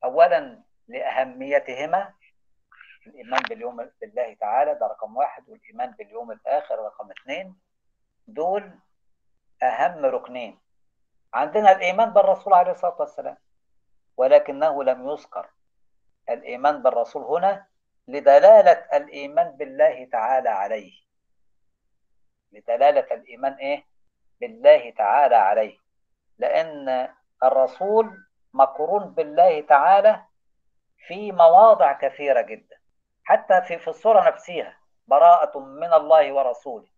[0.04, 2.14] أولا لأهميتهما
[3.06, 7.60] الإيمان باليوم بالله تعالى ده رقم واحد والإيمان باليوم الآخر رقم اثنين.
[8.26, 8.78] دول
[9.62, 10.60] أهم ركنين.
[11.34, 13.36] عندنا الإيمان بالرسول عليه الصلاة والسلام
[14.16, 15.50] ولكنه لم يذكر
[16.28, 17.66] الإيمان بالرسول هنا
[18.08, 20.92] لدلالة الإيمان بالله تعالى عليه.
[22.52, 23.84] لدلالة الإيمان إيه؟
[24.40, 25.78] بالله تعالى عليه.
[26.38, 27.08] لأن
[27.42, 30.24] الرسول مقرون بالله تعالى
[31.06, 32.76] في مواضع كثيرة جدا
[33.24, 34.76] حتى في في الصورة نفسها
[35.06, 36.88] براءة من الله ورسوله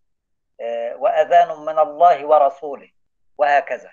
[0.95, 2.91] وأذان من الله ورسوله
[3.37, 3.91] وهكذا.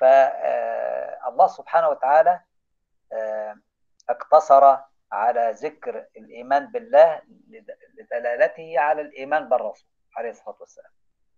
[0.00, 2.40] فالله سبحانه وتعالى
[4.10, 4.78] اقتصر
[5.12, 7.22] على ذكر الإيمان بالله
[7.98, 10.90] لدلالته على الإيمان بالرسول عليه الصلاة والسلام.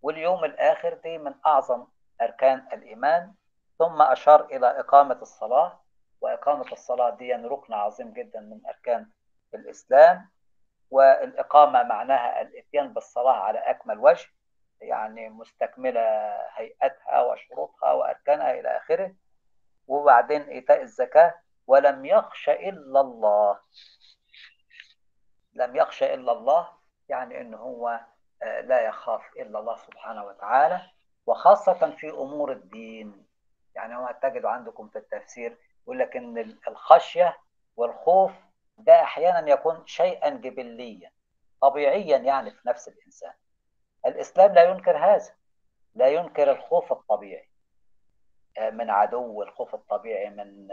[0.02, 1.86] واليوم الآخر دي من أعظم
[2.22, 3.34] أركان الإيمان.
[3.78, 5.80] ثم أشار إلى إقامة الصلاة
[6.20, 9.10] وإقامة الصلاة دي ركن عظيم جدا من أركان
[9.54, 10.30] الإسلام.
[10.90, 14.28] والإقامة معناها الإتيان بالصلاة على أكمل وجه.
[14.80, 16.00] يعني مستكملة
[16.54, 19.14] هيئتها وشروطها وأركانها إلى آخره
[19.86, 21.34] وبعدين إيتاء الزكاة
[21.66, 23.58] ولم يخش إلا الله.
[25.54, 26.68] لم يخش إلا الله
[27.08, 28.00] يعني إن هو
[28.42, 30.80] لا يخاف إلا الله سبحانه وتعالى
[31.26, 33.26] وخاصة في أمور الدين.
[33.74, 37.38] يعني هو تجد عندكم في التفسير يقول لك إن الخشية
[37.76, 38.32] والخوف
[38.78, 41.10] ده أحيانا يكون شيئا جبليا
[41.60, 43.32] طبيعيا يعني في نفس الإنسان.
[44.06, 45.34] الإسلام لا ينكر هذا
[45.94, 47.50] لا ينكر الخوف الطبيعي.
[48.60, 50.68] من عدو الخوف الطبيعي من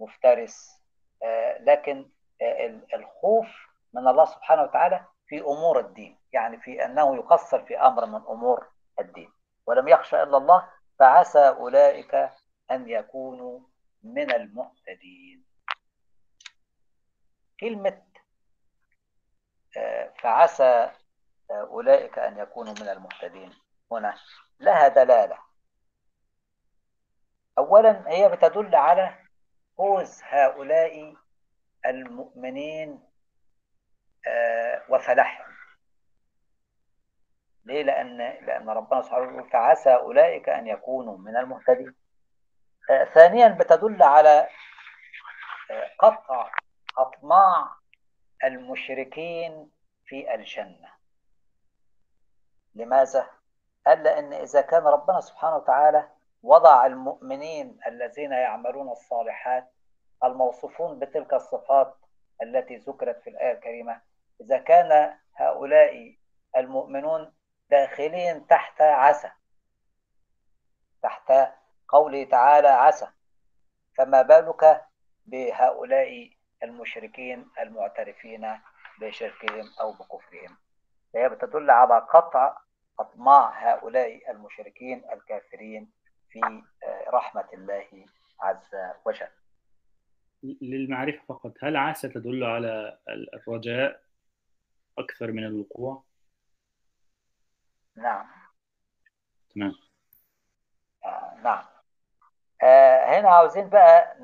[0.00, 0.82] مفترس.
[1.60, 2.10] لكن
[2.94, 3.46] الخوف
[3.92, 6.18] من الله سبحانه وتعالى في أمور الدين.
[6.32, 8.68] يعني في أنه يقصر في أمر من أمور
[9.00, 9.32] الدين.
[9.66, 10.68] ولم يخشى إلا الله
[10.98, 12.14] فعسى أولئك
[12.70, 13.60] أن يكونوا
[14.02, 15.44] من المهتدين.
[17.60, 18.02] كلمة
[20.18, 20.90] فعسى
[21.50, 23.52] أولئك أن يكونوا من المهتدين.
[23.92, 24.14] هنا
[24.60, 25.38] لها دلالة.
[27.58, 29.14] أولا هي بتدل على
[29.76, 31.14] فوز هؤلاء
[31.86, 33.02] المؤمنين
[34.88, 35.54] وفلاحهم.
[37.64, 41.94] ليه؟ لأن لأن ربنا سبحانه وتعالى فعسى أولئك أن يكونوا من المهتدين.
[43.14, 44.48] ثانيا بتدل على
[45.98, 46.50] قطع
[46.98, 47.76] أطماع
[48.44, 49.70] المشركين
[50.06, 50.94] في الجنة.
[52.74, 53.26] لماذا؟
[53.86, 56.08] قال لأن إذا كان ربنا سبحانه وتعالى
[56.42, 59.72] وضع المؤمنين الذين يعملون الصالحات
[60.24, 61.96] الموصوفون بتلك الصفات
[62.42, 64.00] التي ذكرت في الآية الكريمة
[64.40, 66.16] إذا كان هؤلاء
[66.56, 67.32] المؤمنون
[67.70, 69.30] داخلين تحت عسى
[71.02, 71.32] تحت
[71.88, 73.08] قوله تعالى عسى
[73.96, 74.84] فما بالك
[75.26, 76.30] بهؤلاء
[76.62, 78.60] المشركين المعترفين
[79.00, 80.56] بشركهم أو بكفرهم
[81.14, 82.56] فهي بتدل على قطع
[83.00, 85.92] أطماع هؤلاء المشركين الكافرين
[86.30, 86.40] في
[87.08, 88.06] رحمة الله
[88.40, 88.70] عز
[89.04, 89.28] وجل.
[90.42, 94.02] للمعرفة فقط هل عسى تدل على الرجاء
[94.98, 96.04] أكثر من الوقوع؟
[97.96, 98.26] نعم.
[99.54, 99.74] تمام.
[101.04, 101.64] آه نعم.
[102.62, 104.16] آه هنا عاوزين بقى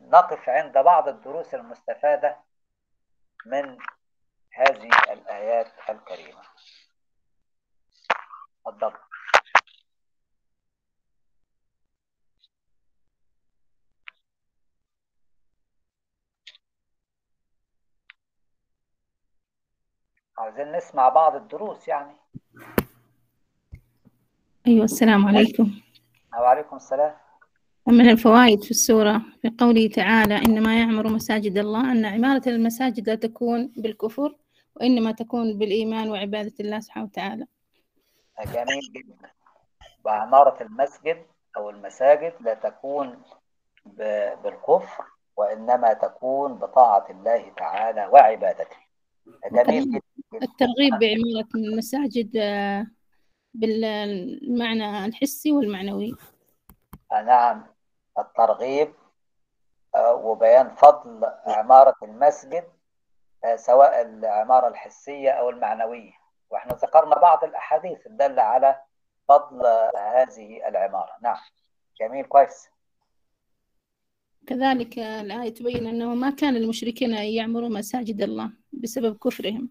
[0.00, 2.36] نقف عند بعض الدروس المستفادة
[3.46, 3.78] من
[4.52, 6.42] هذه الآيات الكريمة.
[8.64, 8.92] تفضل
[20.38, 22.16] عاوزين نسمع بعض الدروس يعني.
[24.66, 25.80] أيوة السلام عليكم.
[26.32, 27.14] وعليكم السلام.
[27.86, 29.22] من الفوائد في السورة.
[29.42, 34.36] في قوله تعالى إنما يعمر مساجد الله أن عمارة المساجد لا تكون بالكفر
[34.76, 37.46] وإنما تكون بالإيمان وعبادة الله سبحانه وتعالى.
[38.42, 39.30] جميل جدا.
[40.04, 41.26] وعمارة المسجد
[41.56, 43.22] أو المساجد لا تكون
[44.44, 45.04] بالكفر
[45.36, 48.76] وإنما تكون بطاعة الله تعالى وعبادته.
[49.52, 50.00] جميل جدا.
[50.42, 52.30] الترغيب بعمارة المساجد
[53.54, 56.16] بالمعنى الحسي والمعنوي.
[57.12, 57.66] نعم.
[58.18, 58.94] الترغيب
[59.96, 62.64] وبيان فضل عمارة المسجد
[63.56, 66.23] سواء العمارة الحسية أو المعنوية.
[66.50, 68.80] وإحنا ذكرنا بعض الأحاديث الدالة على
[69.28, 69.66] فضل
[69.96, 71.12] هذه العمارة.
[71.22, 71.38] نعم.
[72.00, 72.68] جميل كويس.
[74.46, 79.70] كذلك الآية تبين أنه ما كان المشركين يعمروا مساجد الله بسبب كفرهم.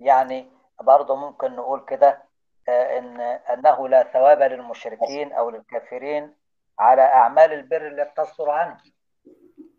[0.00, 0.46] يعني
[0.80, 2.22] برضه ممكن نقول كده
[2.68, 6.34] إن أنه لا ثواب للمشركين أو للكافرين
[6.78, 8.78] على أعمال البر التي تصدر عنهم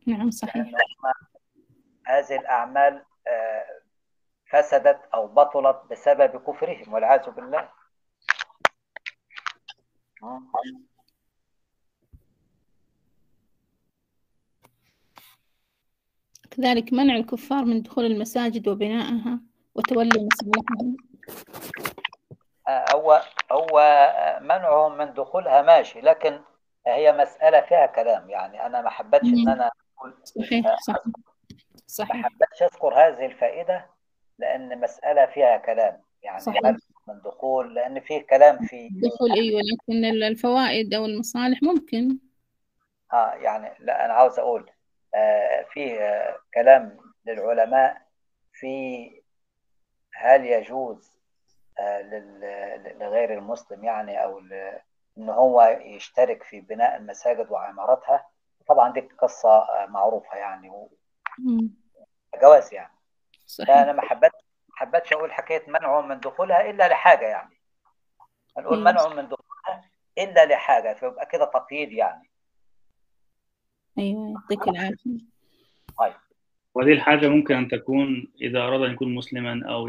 [0.08, 0.72] نعم صحيح.
[2.08, 3.06] هذه الأعمال
[4.46, 7.70] فسدت أو بطلت بسبب كفرهم والعياذ بالله.
[16.52, 19.40] كذلك منع الكفار من دخول المساجد وبنائها
[19.76, 20.98] وتولي مصالحهم
[22.70, 23.78] هو هو
[24.42, 26.42] منعهم من دخولها ماشي لكن
[26.88, 31.14] هي مسألة فيها كلام يعني أنا ما حبيتش إن أنا أقول صحيح صحيح ما
[31.88, 32.26] صحيح.
[32.26, 33.86] حبيتش أذكر هذه الفائدة
[34.40, 36.62] لأن مسألة فيها كلام يعني صحيح.
[37.08, 42.18] من دخول لأن فيه كلام في دخول أيوة لكن الفوائد أو المصالح ممكن.
[43.14, 44.70] آه يعني لا أنا عاوز أقول
[45.16, 48.02] آه فيه آه كلام للعلماء
[48.54, 49.10] في
[50.16, 51.12] هل يجوز
[51.80, 54.42] آه لل- لغير المسلم يعني أو
[55.18, 58.26] إن هو يشترك في بناء المساجد وعمارتها
[58.68, 60.72] طبعا دي قصة آه، معروفة يعني
[61.40, 61.70] مم.
[62.34, 62.94] وجواز يعني.
[63.46, 63.68] صحيح.
[63.68, 64.32] فأنا ما حبيت
[64.70, 67.58] ما حبيتش أقول حكاية منعهم من دخولها إلا لحاجة يعني.
[68.58, 68.80] هنقول.
[68.80, 72.30] منعهم من دخولها إلا لحاجة فيبقى كده تقييد يعني.
[74.00, 75.34] أيوة يعطيك العافية.
[76.76, 79.88] وهذه الحاجة ممكن أن تكون إذا أراد أن يكون مسلما أو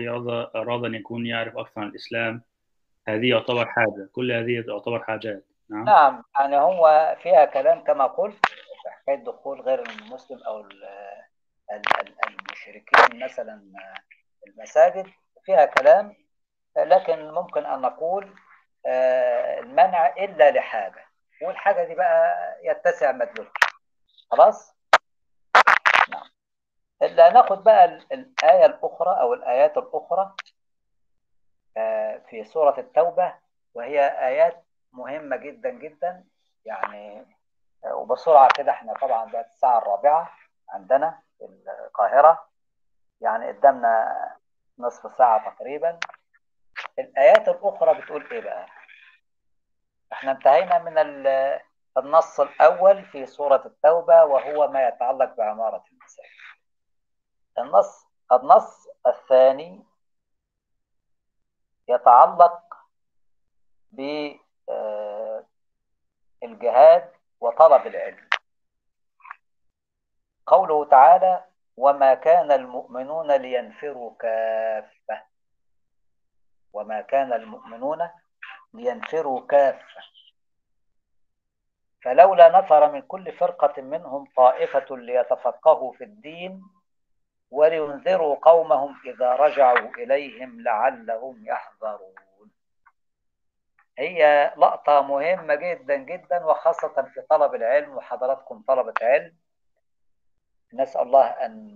[0.57, 2.43] أراد أن يكون يعرف أكثر عن الإسلام
[3.09, 8.47] هذه يعتبر حاجة كل هذه تعتبر حاجات نعم؟ نعم يعني هو فيها كلام كما قلت
[8.83, 10.85] في حكاية دخول غير المسلم أو ال-
[11.73, 13.63] ال- ال- المشركين مثلا
[14.47, 15.07] المساجد
[15.45, 16.17] فيها كلام
[16.77, 18.35] لكن ممكن أن نقول
[18.87, 21.05] آه، المنع إلا لحاجة
[21.43, 23.53] والحاجة دي بقى يتسع مدلولها
[24.31, 24.75] خلاص؟
[26.11, 26.31] نعم.
[27.03, 30.35] إلا ناخد بقى ال- الآية الأخرى أو الآيات الأخرى.
[32.31, 33.35] في سورة التوبة
[33.75, 36.25] وهي آيات مهمة جدا جدا.
[36.65, 37.27] يعني
[37.85, 40.31] آه، وبسرعة كده إحنا طبعا بقت الساعة الرابعة
[40.69, 41.45] عندنا في
[41.85, 42.49] القاهرة.
[43.21, 44.15] يعني قدامنا
[44.79, 45.99] نصف ساعة تقريبا.
[46.99, 48.67] الآيات الأخرى بتقول إيه بقى؟
[50.13, 51.61] إحنا انتهينا من ال-
[51.97, 56.29] النص الأول في سورة التوبة وهو ما يتعلق بعمارة المساجد.
[57.59, 59.85] النص النص الثاني
[61.89, 62.61] يتعلق
[66.43, 68.29] بالجهاد وطلب العلم.
[70.47, 71.45] قوله تعالى
[71.77, 75.23] وما كان المؤمنون لينفروا كافة.
[76.73, 78.11] وما كان المؤمنون
[78.75, 80.03] لينفروا كافة.
[82.03, 86.63] فلولا نفر من كل فرقة منهم طائفة ليتفقهوا في الدين
[87.51, 92.15] ولينذروا قومهم إذا رجعوا إليهم لعلهم يحذرون.
[93.99, 99.37] هي لقطة مهمة جدا جدا وخاصة في طلب العلم وحضراتكم طلبة علم.
[100.73, 101.75] نسأل الله أن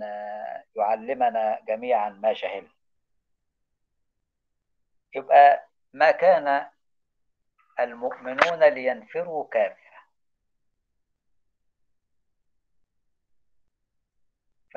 [0.76, 2.68] يعلمنا جميعا ما جهل
[5.14, 6.66] يبقى ما كان
[7.80, 9.88] المؤمنون لينفروا كافة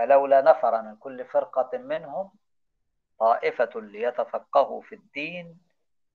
[0.01, 2.31] فلولا نفر من كل فرقة منهم
[3.19, 5.59] طائفة ليتفقهوا في الدين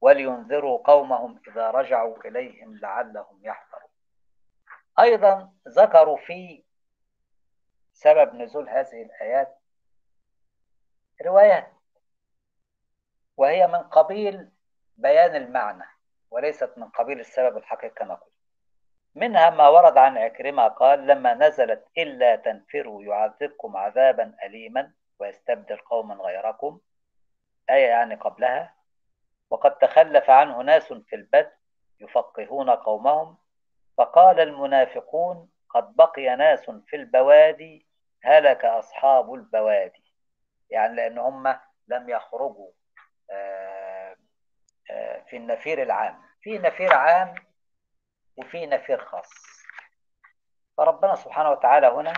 [0.00, 3.90] ولينذروا قومهم إذا رجعوا إليهم لعلهم يحذرون.
[4.98, 6.64] أيضا ذكروا في
[7.92, 9.58] سبب نزول هذه الآيات
[11.26, 11.72] روايات
[13.36, 14.50] وهي من قبيل
[14.96, 15.84] بيان المعنى
[16.30, 18.30] وليست من قبيل السبب الحقيقي نقول
[19.16, 26.14] منها ما ورد عن عكرمة قال لما نزلت إلا تنفروا يعذبكم عذابا أليما ويستبدل قوما
[26.14, 26.80] غيركم.
[27.70, 28.74] آية يعني قبلها.
[29.50, 31.52] وقد تخلف عنه ناس في البدء
[32.00, 33.38] يفقهون قومهم.
[33.98, 37.86] فقال المنافقون قد بقي ناس في البوادي
[38.22, 40.12] هلك أصحاب البوادي.
[40.70, 41.58] يعني لأن هم
[41.88, 42.70] لم يخرجوا
[45.26, 46.22] في النفير العام.
[46.42, 47.34] في نفير عام
[48.36, 49.30] وفي نفير خاص.
[50.76, 52.12] فربنا سبحانه وتعالى هنا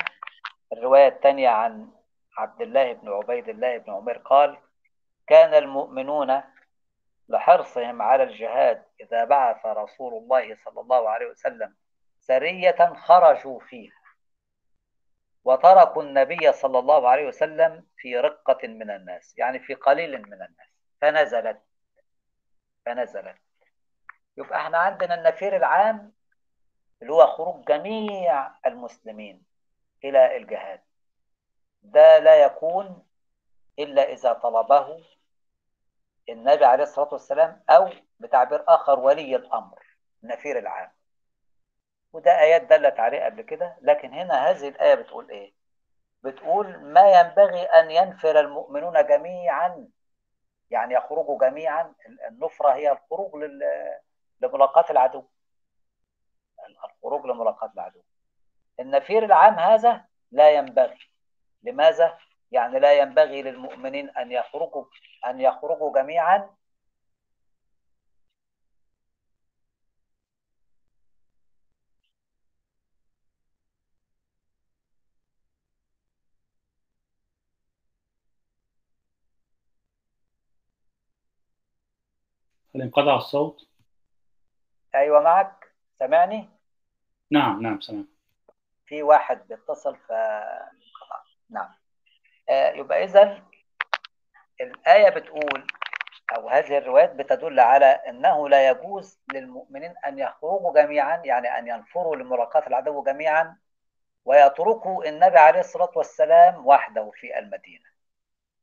[0.73, 1.91] الرواية الثانية عن
[2.39, 4.59] عبد الله بن عبيد الله بن عمر قال
[5.27, 6.43] كان المؤمنون
[7.29, 11.75] لحرصهم على الجهاد إذا بعث رسول الله صلى الله عليه وسلم
[12.21, 13.99] سرية خرجوا فيها
[15.45, 20.69] وتركوا النبي صلى الله عليه وسلم في رقة من الناس يعني في قليل من الناس.
[21.01, 21.63] فنزلت
[22.87, 23.39] فنزلت.
[24.39, 26.13] يبقى إحنا عندنا النفير العام
[27.03, 29.43] اللي هو خروج جميع المسلمين
[30.05, 30.81] إلى الجهاد
[31.83, 33.07] ده لا يكون
[33.79, 35.05] إلا إذا طلبه
[36.29, 39.83] النبي عليه الصلاة والسلام أو بتعبير آخر ولي الأمر
[40.25, 40.91] النفير العام
[42.13, 45.55] وده آيات دلت عليه قبل كده لكن هنا هذه الآية بتقول إيه؟
[46.23, 49.89] بتقول ما ينبغي أن ينفر المؤمنون جميعا
[50.71, 51.95] يعني يخرجوا جميعا
[52.29, 53.35] النفرة هي الخروج
[54.41, 55.25] لملاقاة العدو
[56.85, 58.01] الخروج لملاقاة العدو
[58.81, 60.99] النفير العام هذا لا ينبغي
[61.63, 62.19] لماذا؟
[62.53, 64.85] يعني لا ينبغي للمؤمنين أن يخرجوا
[65.27, 66.51] أن يخرجوا جميعا
[82.77, 83.68] انقطع الصوت؟
[84.95, 85.73] أيوة معك.
[85.99, 86.49] سامعني؟
[87.31, 88.05] نعم نعم سامع
[88.87, 90.13] في واحد بيتصل ف
[91.51, 91.75] نعم.
[92.49, 93.43] آه يبقى إذا
[94.61, 95.67] الآية بتقول
[96.37, 102.17] أو هذه الروايات بتدل على أنه لا يجوز للمؤمنين أن يخرجوا جميعا يعني أن ينفروا
[102.17, 103.57] لملاقاة العدو جميعا
[104.25, 107.85] ويتركوا النبي عليه الصلاة والسلام وحده في المدينة.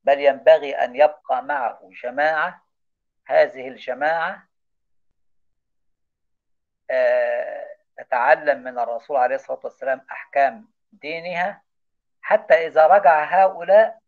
[0.03, 2.61] بل ينبغي أن يبقى معه جماعة
[3.25, 4.47] هذه الجماعة
[7.97, 11.61] تتعلم من الرسول عليه الصلاة والسلام أحكام دينها.
[12.21, 13.99] حتى إذا رجع هؤلاء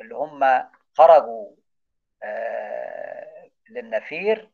[0.00, 1.50] اللي هم خرجوا
[3.68, 4.50] للنفير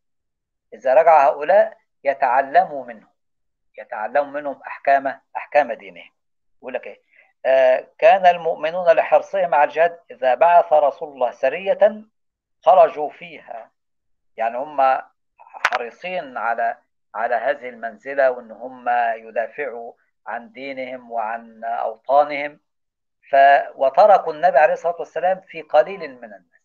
[0.75, 3.13] إذا رجع هؤلاء يتعلموا منهم
[3.79, 6.11] يتعلموا منهم أحكام أحكام دينهم.
[6.59, 7.03] يقول لك إيه؟
[7.99, 12.03] كان المؤمنون لحرصهم على الجهاد إذا بعث رسول الله سرية
[12.63, 13.71] خرجوا فيها.
[14.37, 15.03] يعني هم
[15.39, 16.77] حريصين على
[17.15, 18.89] على هذه المنزلة وإن هم
[19.29, 19.93] يدافعوا
[20.27, 22.61] عن دينهم وعن أوطانهم
[23.31, 23.37] ف
[23.75, 26.63] وتركوا النبي عليه الصلاة والسلام في قليل من الناس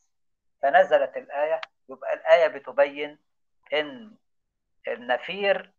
[0.62, 3.20] فنزلت الآية يبقى الآية بتبين
[3.74, 4.16] إن
[4.88, 5.72] النفير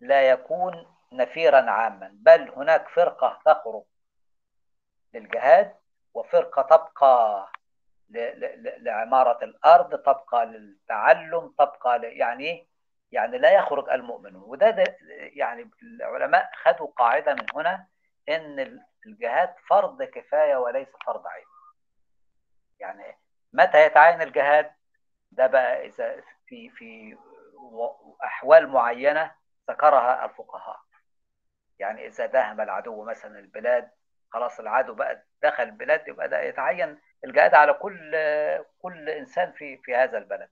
[0.00, 3.82] لا يكون نفيرا عاما بل هناك فرقة تخرج
[5.14, 5.74] للجهاد
[6.14, 7.48] وفرقة تبقى
[8.78, 12.00] لعمارة الأرض تبقى للتعلم تبقى.
[12.16, 12.66] يعني
[13.14, 14.42] يعني لا يخرج المؤمنون.
[14.42, 17.86] وده ده يعني العلماء خدوا قاعدة من هنا
[18.28, 21.44] إن الجهاد فرض كفاية وليس فرض عين.
[22.80, 23.16] يعني
[23.52, 24.70] متى يتعين الجهاد؟
[25.32, 27.18] ده بقى إذا في في
[28.24, 29.34] أحوال معينة
[29.70, 30.80] ذكرها الفقهاء.
[31.78, 33.90] يعني إذا داهم العدو مثلا البلاد
[34.32, 38.12] خلاص العدو بقى دخل البلاد يبقى ده يتعين الجهاد على كل
[38.82, 40.48] كل إنسان في في هذا البلد.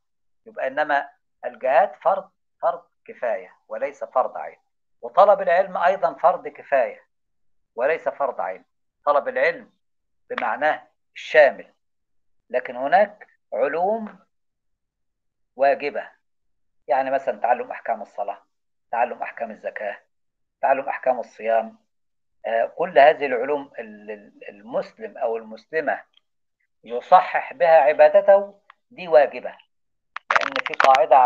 [0.47, 1.09] يبقى إنما
[1.45, 2.31] الجهاد فرض
[2.63, 4.59] فرض كفاية وليس فرض عين.
[5.03, 7.05] وطلب العلم أيضا فرض كفاية
[7.75, 8.65] وليس فرض عين.
[9.05, 9.71] طلب العلم
[10.31, 10.83] بمعناه
[11.15, 11.73] الشامل.
[12.51, 14.19] لكن هناك علوم
[15.57, 16.09] واجبة.
[16.89, 18.39] يعني مثلا تعلم أحكام الصلاة
[18.91, 19.99] تعلم أحكام الزكاة
[20.61, 21.79] تعلم أحكام الصيام.
[22.77, 23.71] كل هذه العلوم
[24.49, 26.05] المسلم أو المسلمة
[26.85, 28.61] يصحح بها عبادته
[28.91, 29.57] دي واجبة.
[30.43, 31.17] لأن في قاعدة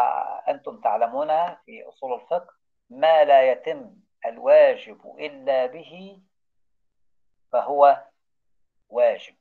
[0.49, 2.55] أنتم تعلمونها في أصول الفقه
[2.91, 3.97] ما لا يتم
[4.27, 6.21] الواجب إلا به
[7.53, 8.05] فهو
[8.89, 9.35] واجب.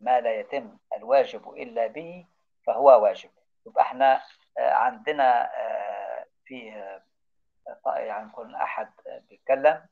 [0.00, 2.26] ما لا يتم الواجب إلا به
[2.66, 3.30] فهو واجب.
[3.66, 4.22] يبقى إحنا
[4.58, 5.50] عندنا
[6.44, 6.66] في
[7.86, 8.92] يعني يكون أحد
[9.28, 9.86] بيتكلم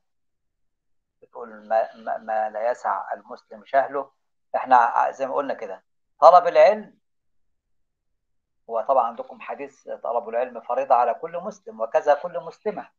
[1.21, 4.11] بتقول ما, ما, ما لا يسع المسلم جهله
[4.55, 5.83] إحنا زي ما قلنا كده
[6.19, 6.98] طلب العلم
[8.69, 12.89] هو طبعا عندكم حديث طلب العلم فريضة على كل مسلم وكذا كل مسلمة.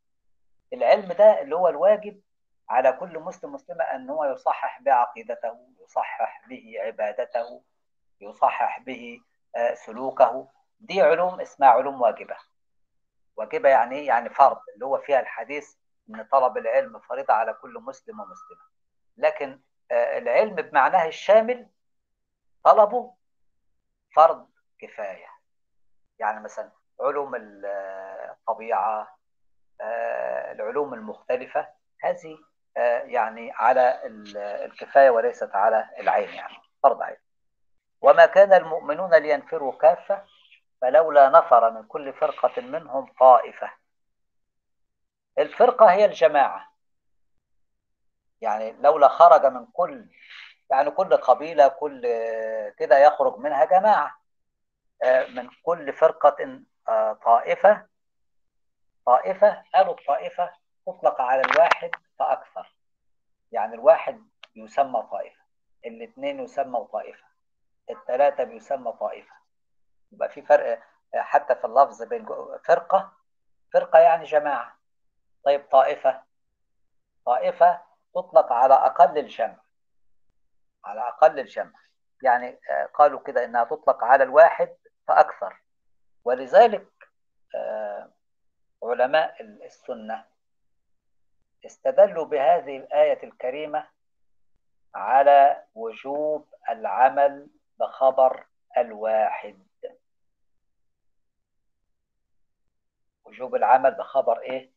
[0.73, 2.21] العلم ده اللي هو الواجب
[2.69, 7.63] على كل مسلم مسلمة أن هو يصحح بعقيدته يصحح به عبادته
[8.21, 9.21] يصحح به
[9.75, 10.49] سلوكه.
[10.81, 12.37] دي علوم اسمها علوم واجبة.
[13.37, 15.75] واجبة يعني إيه؟ يعني فرض اللي هو فيها الحديث
[16.11, 18.63] إن طلب العلم فريضة على كل مسلم ومسلمة.
[19.17, 19.61] لكن
[19.93, 21.67] العلم بمعناه الشامل
[22.65, 23.15] طلبه
[24.15, 24.49] فرض
[24.79, 25.30] كفاية.
[26.21, 27.33] يعني مثلا علوم
[28.31, 29.19] الطبيعة
[30.51, 31.69] العلوم المختلفة
[32.03, 32.39] هذه
[33.05, 34.01] يعني على
[34.65, 37.17] الكفاية وليست على العين يعني فرض عين.
[38.01, 40.25] وما كان المؤمنون لينفروا كافة
[40.81, 43.71] فلولا نفر من كل فرقة منهم طائفة.
[45.39, 46.73] الفرقة هي الجماعة.
[48.41, 50.11] يعني لولا خرج من كل
[50.71, 52.03] يعني كل قبيلة كل
[52.79, 54.20] كده يخرج منها جماعة.
[55.29, 56.61] من كل فرقة
[57.25, 57.87] طائفة
[59.07, 60.51] طائفة قالوا الطائفة
[60.87, 62.75] تطلق على الواحد فأكثر.
[63.53, 65.41] يعني الواحد يسمى طائفة
[65.87, 67.25] الاثنين يسمى طائفة
[67.91, 69.35] الثلاثة بيسمى طائفة.
[70.13, 70.83] يبقى في فرق
[71.15, 72.27] حتى في اللفظ بين
[72.65, 73.13] فرقة
[73.73, 74.77] فرقة يعني جماعة.
[75.45, 76.23] طيب طائفة
[77.27, 77.81] طائفة
[78.15, 79.57] تطلق على أقل الجمع
[80.85, 81.81] على أقل الجمع.
[82.23, 82.61] يعني
[82.95, 84.77] قالوا كده إنها تطلق على الواحد
[85.11, 85.61] فأكثر.
[86.25, 86.89] ولذلك
[88.83, 90.25] علماء السنة
[91.67, 93.89] استدلوا بهذه الآية الكريمة
[94.95, 97.49] على وجوب العمل
[97.79, 98.47] بخبر
[98.79, 99.67] الواحد.
[103.25, 104.71] وجوب العمل بخبر إيه؟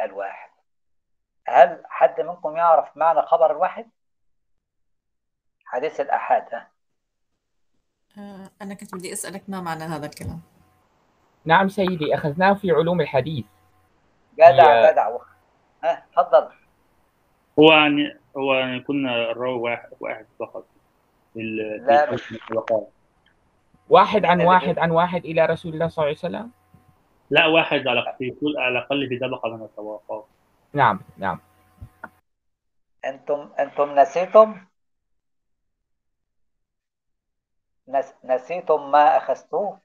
[0.00, 0.50] الواحد.
[1.46, 3.90] هل حد منكم يعرف معنى خبر الواحد؟
[5.64, 6.70] حديث الأحاد ها؟
[8.62, 10.40] أنا كنت بدي أسألك ما معنى هذا الكلام؟
[11.44, 13.44] نعم سيدي أخذناه في علوم الحديث.
[14.34, 15.16] جدع جدع
[15.84, 16.48] ها تفضل.
[17.58, 20.64] هو يعني هو يعني يكون الراوي واحد واحد فقط
[21.34, 22.38] لا، مش-
[23.88, 26.50] واحد عن واحد عن واحد إلى رسول الله صلى الله عليه وسلم؟
[27.30, 30.26] لا واحد على في كل على الأقل في طبقة من الطبقات
[30.72, 31.38] نعم نعم.
[33.04, 34.56] أنتم أنتم نسيتم؟
[38.24, 39.78] نسيتم ما أخذتوه؟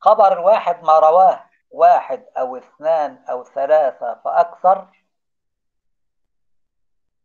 [0.00, 4.88] خبر الواحد ما رواه واحد أو اثنان أو ثلاثة فأكثر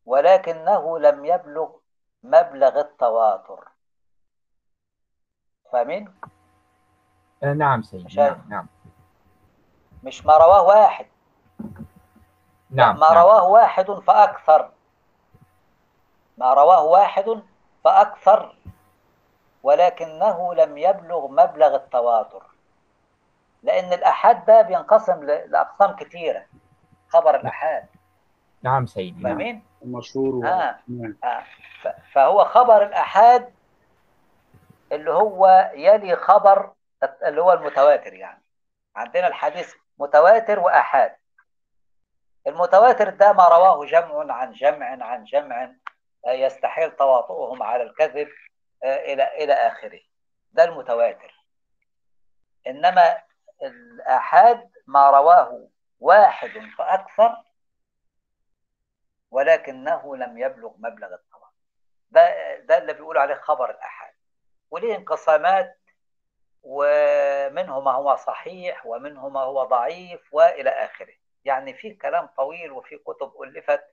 [0.06, 1.70] ولكنه لم يبلغ
[2.24, 3.68] مبلغ التواتر.
[5.72, 6.14] فاهمين؟
[7.44, 8.68] آه، نعم سيدي مش نعم نعم.
[10.04, 11.06] مش ما رواه واحد.
[12.70, 13.18] نعم ما نعم.
[13.18, 14.72] رواه واحد فأكثر.
[16.38, 17.44] ما رواه واحد
[17.84, 18.56] فأكثر
[19.64, 22.44] ولكنه لم يبلغ مبلغ التواتر
[23.64, 26.46] لأن الأحاد ده بينقسم لأقسام كثيرة
[27.10, 27.86] خبر الأحاد
[28.64, 30.46] نعم سيدي نعم فاهمين؟ المشهور و...
[30.46, 30.76] آه.
[30.88, 31.16] نعم.
[31.24, 31.44] آه.
[32.14, 33.54] فهو خبر الأحاد
[34.92, 36.72] اللي هو يلي خبر
[37.26, 38.42] اللي هو المتواتر يعني
[38.96, 41.16] عندنا الحديث متواتر وأحاد
[42.48, 45.72] المتواتر ده ما رواه جمع عن جمع عن جمع
[46.28, 48.30] يستحيل تواطؤهم على الكذب
[48.84, 50.00] آه، إلى إلى آخره.
[50.52, 51.36] ده المتواتر.
[52.68, 53.24] إنما
[53.64, 55.68] الآحاد ما رواه
[56.00, 57.36] واحد فأكثر
[59.32, 61.52] ولكنه لم يبلغ مبلغ التواتر
[62.12, 64.14] ده ده اللي بيقولوا عليه خبر الآحاد.
[64.72, 65.78] وليه انقسامات
[66.64, 71.14] ومنه ما هو صحيح ومنه ما هو ضعيف وإلى آخره.
[71.46, 73.84] يعني في كلام طويل وفي كتب ألفت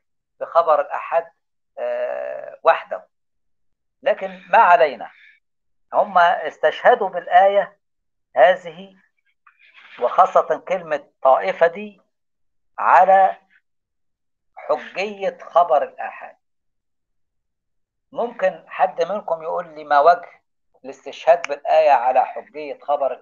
[0.41, 1.33] بخبر الاحد آه،
[2.63, 3.09] وحده
[4.03, 5.11] لكن ما علينا.
[5.93, 7.79] هم استشهدوا بالآية
[8.37, 8.97] هذه
[10.01, 12.01] وخاصة كلمة طائفة دي
[12.79, 13.37] على
[14.57, 16.37] حجية خبر الآحاد.
[18.13, 20.41] ممكن حد منكم يقول لي ما وجه
[20.85, 23.13] الاستشهاد بالآية على حجية خبر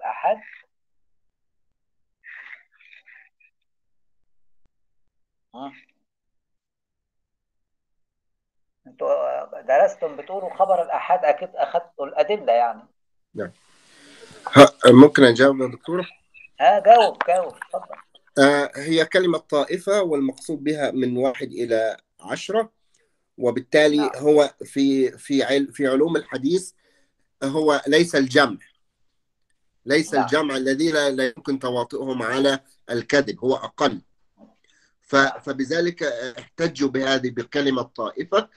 [5.55, 5.71] ها؟
[8.87, 12.81] أنتوا درستم بتقولوا خبر الأحد أكيد أخذتوا الأدلة يعني
[13.35, 13.51] نعم
[14.85, 16.05] ممكن أجاوب يا دكتورة؟
[16.59, 17.95] ها جاوب جاوب اتفضل
[18.39, 22.71] آه، هي كلمة طائفة والمقصود بها من واحد إلى عشرة
[23.37, 24.11] وبالتالي نعم.
[24.15, 26.71] هو في في عل في علوم الحديث
[27.43, 28.57] هو ليس الجمع
[29.85, 30.23] ليس نعم.
[30.23, 32.59] الجمع الذي لا, لا يمكن تواطئهم على
[32.89, 34.01] الكذب هو أقل
[35.41, 38.49] فبذلك احتجوا بهذه بكلمة طائفة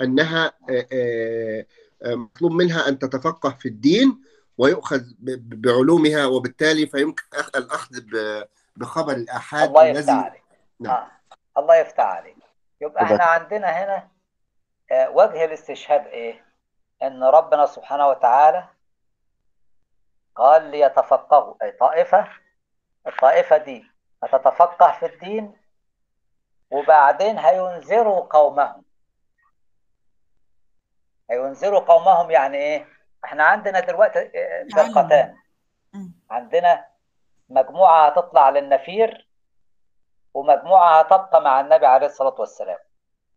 [0.00, 1.66] أنها آه، آه،
[2.02, 4.24] آه، مطلوب منها أن تتفقه في الدين
[4.58, 5.02] ويؤخذ
[5.38, 7.22] بعلومها وبالتالي فيمكن
[7.90, 8.44] ب-
[8.76, 10.42] بخبر الآحاد الله يفتح عليك
[10.80, 10.92] نعم.
[10.94, 11.10] آه.
[11.60, 12.36] الله يفتح عليك
[12.80, 13.04] يبقى.
[13.04, 14.08] إحنا عندنا هنا
[15.08, 16.44] وجه الاستشهاد إيه
[17.02, 18.68] إن ربنا سبحانه وتعالى
[20.36, 22.28] قال ليتفقهوا أي طائفة
[23.06, 23.84] الطائفة دي
[24.22, 25.56] هتتفقه في الدين
[26.70, 28.83] وبعدين هينذروا قومهم
[31.30, 32.86] هينذروا قومهم يعني إيه؟
[33.24, 35.36] إحنا عندنا دلوقتي آه، فرقتان.
[36.30, 36.86] عندنا
[37.48, 39.28] مجموعة هتطلع للنفير
[40.34, 42.78] ومجموعة هتبقى مع النبي عليه الصلاة والسلام.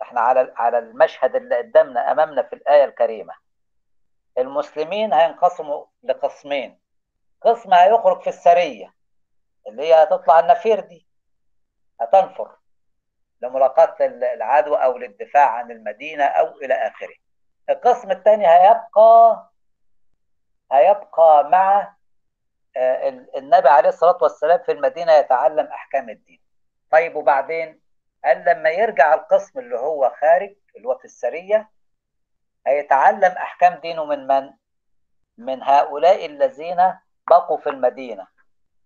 [0.02, 3.34] إحنا على على المشهد اللي قدامنا أمامنا في الآية الكريمة.
[4.38, 6.80] المسلمين هينقسموا لقسمين.
[7.42, 8.94] قسم هيخرج في السرية
[9.68, 11.08] اللي هي هتطلع النفير دي.
[12.02, 12.56] هتنفر
[13.42, 17.16] لملاقاة العدو أو للدفاع عن المدينة أو إلى آخره.
[17.70, 19.50] القسم الثاني هيبقى
[20.72, 21.94] هيبقى مع
[22.78, 26.42] آه، ال- النبي عليه الصلاة والسلام في المدينة يتعلم أحكام الدين.
[26.92, 27.82] طيب وبعدين
[28.26, 31.70] قال لما يرجع القسم اللي هو خارج اللي هو في السرية
[32.68, 34.54] هيتعلم أحكام دينه من من؟
[35.38, 36.94] من هؤلاء الذين
[37.30, 38.28] بقوا في المدينة.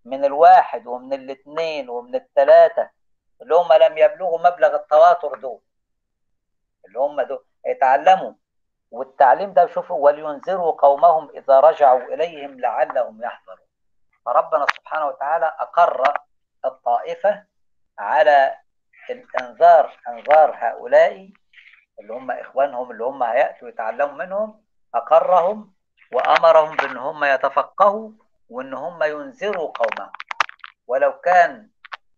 [0.06, 2.90] من الواحد ومن الاثنين ومن الثلاثة
[3.42, 5.62] اللي هم لم يبلغوا مبلغ التواتر دول.
[6.88, 7.46] اللي هم دول.
[7.66, 8.34] يتعلموا
[8.92, 13.68] والتعليم ده شوفوا ولينذروا قومهم إذا رجعوا إليهم لعلهم يحذرون.
[14.26, 16.14] فربنا سبحانه وتعالى أقر
[16.66, 17.44] الطائفة
[18.00, 18.56] على
[19.10, 21.30] الإنذار إنذار هؤلاء
[22.00, 24.64] اللي هم إخوانهم اللي هم هيأتوا يتعلموا منهم
[24.96, 25.74] أقرهم
[26.14, 28.12] وأمرهم بأن هم يتفقهوا
[28.50, 30.12] وأن هم ينذروا قومهم.
[30.88, 31.70] ولو كان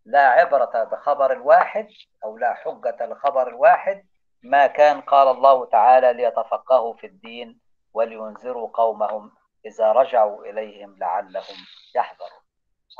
[0.04, 1.88] لا عبرة بخبر الواحد
[2.24, 4.04] أو لا حجة لخبر الواحد
[4.44, 7.58] ما كان قال الله تعالى ليتفقهوا في الدين
[7.94, 9.32] ولينذروا قومهم
[9.66, 11.56] إذا رجعوا إليهم لعلهم
[11.96, 12.40] يحذرون.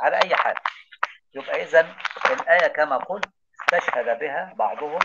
[0.01, 0.55] على أي حال
[1.33, 1.95] يبقى إذا
[2.31, 3.25] الآية كما قلت
[3.61, 4.99] استشهد بها بعضهم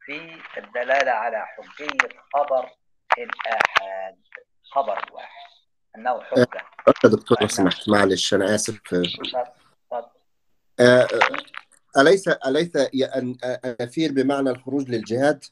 [0.00, 2.70] في الدلالة على حجية خبر
[3.18, 4.18] الآحاد
[4.70, 5.50] خبر الواحد
[5.96, 6.48] أنه حجة.
[7.04, 8.80] يا دكتور لو سمحت معلش أنا آسف.
[11.98, 12.70] أليس أليس
[13.64, 15.44] النفير بمعنى الخروج للجهاد؟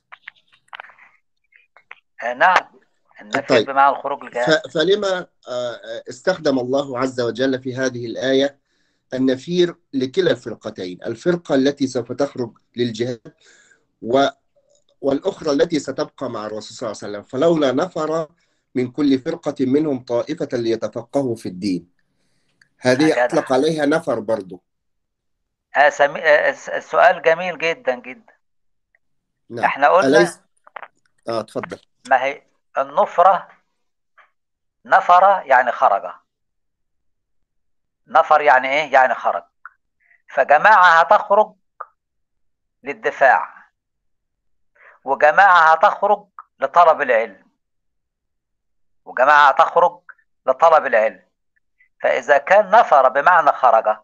[2.23, 2.81] آه، نعم
[3.21, 3.67] النفي طيب.
[3.67, 8.59] بمعنى الخروج للجهاد فلما آه، استخدم الله عز وجل في هذه الآية
[9.15, 13.33] النفير لكلا الفرقتين الفرقة التي سوف تخرج للجهاد
[14.03, 14.27] و
[15.01, 18.29] والأخرى التي ستبقى مع الرسول صلى الله عليه وسلم فلولا نفر
[18.75, 21.89] من كل فرقة منهم طائفة ليتفقهوا في الدين
[22.79, 23.25] هذه.
[23.25, 24.63] أطلق عليها نفر برضو
[25.77, 26.21] آه سمي...
[26.21, 28.33] آه الس- السؤال جميل جدا جدا.
[29.51, 29.65] نعم.
[29.65, 30.41] إحنا قلنا أليس؟
[31.29, 32.43] آه تفضل ما هي
[32.79, 33.49] النفرة؟
[34.85, 36.13] نفر يعني خرج.
[38.07, 39.45] نفر يعني إيه؟ يعني خرج.
[40.29, 41.55] فجماعة هتخرج
[42.83, 43.55] للدفاع
[45.05, 46.27] وجماعة هتخرج
[46.61, 47.47] لطلب العلم
[49.05, 50.01] وجماعة هتخرج
[50.47, 51.23] لطلب العلم.
[52.03, 53.97] فإذا كان نفر بمعنى خرج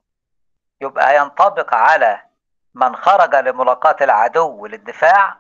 [0.81, 2.23] يبقى ينطبق على
[2.75, 5.37] من خرج لملاقاة العدو للدفاع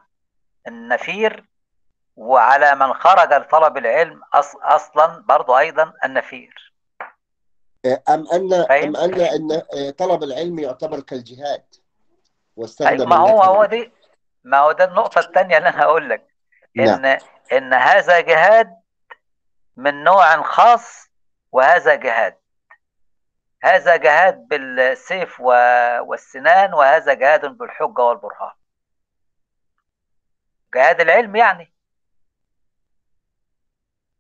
[0.69, 1.45] النفير
[2.17, 4.57] وعلى من خرج لطلب العلم أص...
[4.57, 6.73] أصلا برضو أيضا النفير
[7.87, 11.65] أم أن فاهم؟ أم أن أن آه، طلب العلم يعتبر كالجهاد
[12.57, 13.43] واستخدم ما هو.
[13.43, 13.93] هو دي
[14.45, 16.27] ما هو ده النقطة الثانية اللي أنا هقول لك
[16.75, 17.19] نعم إن
[17.53, 18.77] إن هذا جهاد
[19.77, 21.11] من نوع خاص
[21.53, 22.37] وهذا جهاد
[23.63, 28.53] هذا جهاد بالسيف والسنان وهذا جهاد بالحجة والبرهان.
[30.75, 31.75] جهاد العلم يعني.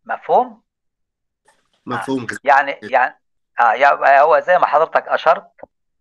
[0.05, 0.63] مفهوم؟
[1.87, 2.37] مفهوم آه.
[2.45, 3.21] يعني يعني
[3.61, 5.51] آه هو زي ما حضرتك أشرت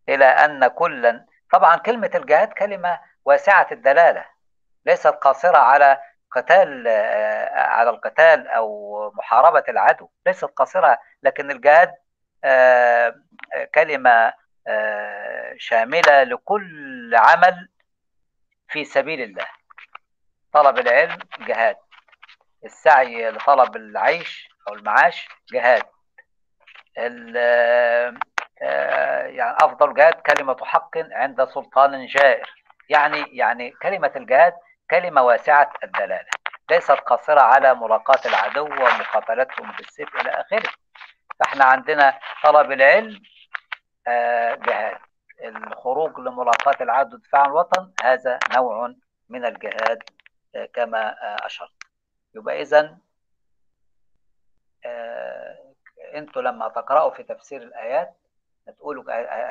[0.09, 4.25] إلى أن كلا طبعا كلمة الجهاد كلمة واسعة الدلالة.
[4.85, 6.01] ليست قاصرة على
[6.31, 6.87] قتال
[7.53, 10.09] على القتال أو محاربة العدو.
[10.25, 11.95] ليست قاصرة لكن الجهاد
[13.75, 14.33] كلمة
[15.57, 17.69] شاملة لكل عمل
[18.69, 19.47] في سبيل الله.
[20.53, 21.77] طلب العلم جهاد.
[22.65, 25.83] السعي لطلب العيش أو المعاش جهاد.
[29.27, 32.53] يعني أفضل جهاد كلمة حق عند سلطان جائر.
[32.89, 34.53] يعني يعني كلمة الجهاد
[34.91, 36.29] كلمة واسعة الدلالة
[36.71, 40.69] ليست قاصرة على ملاقاة العدو ومقاتلتهم بالسيف إلى آخره.
[41.39, 43.21] فاحنا عندنا طلب العلم
[44.67, 44.97] جهاد.
[45.43, 48.93] الخروج لملاقاة العدو دفاع عن الوطن هذا نوع
[49.29, 50.03] من الجهاد
[50.73, 51.83] كما أشرت.
[52.35, 52.97] يبقى اذا
[56.15, 58.17] أنتوا لما تقرأوا في تفسير الآيات
[58.67, 59.03] هتقولوا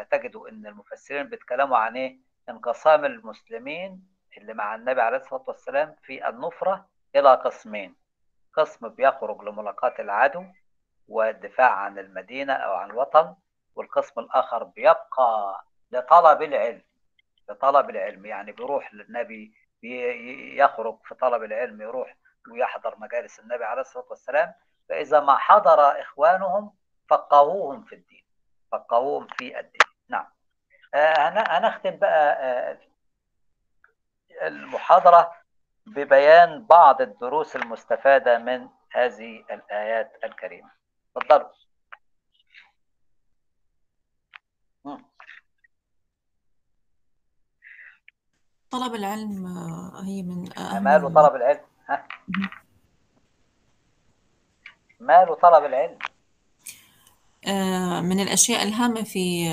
[0.03, 4.09] هتجدوا إن المفسرين بيتكلموا عن إيه؟ انقسام المسلمين
[4.39, 6.87] اللي مع النبي عليه الصلاة والسلام في النفرة
[7.17, 7.97] إلى قسمين.
[8.55, 10.45] قسم بيخرج لملاقاة العدو
[11.09, 13.35] والدفاع عن المدينة أو عن الوطن
[13.75, 16.83] والقسم الآخر بيبقى لطلب العلم
[17.49, 18.27] لطلب العلم.
[18.27, 19.55] يعني بيروح للنبي
[20.57, 22.17] يخرج في طلب العلم يروح
[22.53, 24.55] ويحضر مجالس النبي عليه الصلاة والسلام.
[24.89, 26.73] فإذا ما حضر إخوانهم
[27.11, 28.25] فقهوهم في الدين
[28.73, 29.81] فقهوهم في الدين.
[30.09, 30.27] نعم.
[30.95, 31.29] آه
[31.59, 32.79] هنختم بقى آه
[34.43, 35.33] المحاضرة
[35.87, 40.71] ببيان بعض الدروس المستفادة من هذه الآيات الكريمة.
[41.15, 41.49] تفضلوا
[48.71, 49.47] طلب العلم
[49.97, 52.09] هي من أهم ماله طلب العلم ها؟
[55.01, 55.99] ماله طلب العلم.
[58.09, 59.49] من الأشياء الهامة في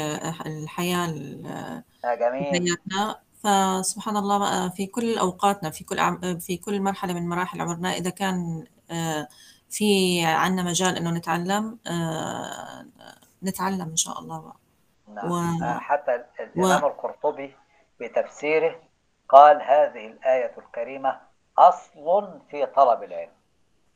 [0.46, 1.08] الحياة
[2.06, 2.52] جميل.
[2.52, 3.22] حياتنا.
[3.44, 5.98] فسبحان الله في كل أوقاتنا في كل
[6.42, 8.68] في كل مرحلة من مراحل عمرنا إذا كان
[9.72, 11.80] في عنا مجال إنه نتعلم
[13.44, 14.42] نتعلم إن شاء الله.
[14.42, 14.56] بقى.
[15.08, 15.80] نعم و...
[15.80, 16.88] حتى الإمام و...
[16.88, 17.56] القرطبي
[18.00, 18.82] بتفسيره
[19.30, 21.20] قال هذه الآية الكريمة
[21.58, 23.32] أصل في طلب العلم.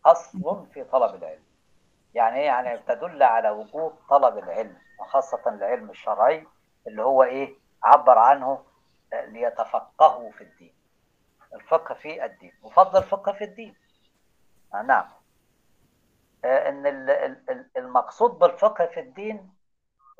[0.05, 1.43] أصل في طلب العلم.
[2.13, 6.47] يعني إيه؟ يعني تدل على وجوب طلب العلم وخاصة العلم الشرعي
[6.87, 8.63] اللي هو إيه؟ عبر عنه
[9.13, 10.73] ليتفقهوا في الدين.
[11.53, 12.51] الفقه في الدين.
[12.63, 13.75] وفضل الفقه في الدين.
[14.73, 15.03] آه نعم.
[15.03, 15.24] آه
[16.45, 16.85] إن
[17.77, 19.53] المقصود بالفقه في الدين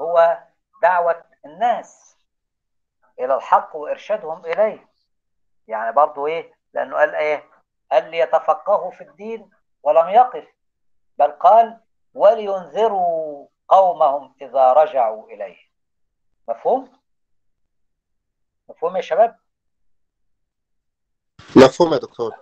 [0.01, 0.43] هو
[0.81, 2.17] دعوة الناس
[3.19, 4.87] إلى الحق وإرشادهم إليه
[5.67, 7.43] يعني برضو إيه لأنه قال إيه
[7.91, 9.49] قال ليتفقهوا في الدين
[9.83, 10.47] ولم يقف
[11.17, 11.79] بل قال
[12.13, 15.57] ولينذروا قومهم إذا رجعوا إليه
[16.47, 16.99] مفهوم؟
[18.69, 19.39] مفهوم يا شباب؟
[21.55, 22.35] مفهوم يا دكتور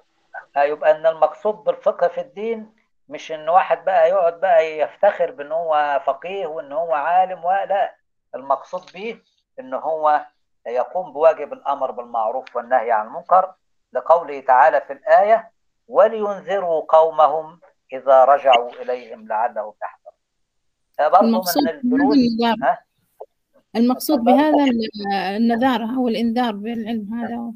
[0.57, 2.75] يبقى إن المقصود بالفقه في الدين
[3.13, 7.95] مش إن واحد بقى يقعد بقى يفتخر بإن هو فقيه وإن هو عالم ولا
[8.35, 9.19] المقصود به
[9.59, 10.25] إن هو
[10.67, 13.53] يقوم بواجب الأمر بالمعروف والنهي عن المنكر
[13.93, 15.51] لقوله تعالى في الآية
[15.87, 17.59] ولينذروا قومهم
[17.93, 21.25] إذا رجعوا إليهم لعلهم يحذرون.
[21.27, 22.55] المقصود من النذار.
[22.63, 22.79] ها؟
[23.75, 24.65] المقصود بهذا
[25.37, 27.53] النذارة أو الإنذار بالعلم هذا.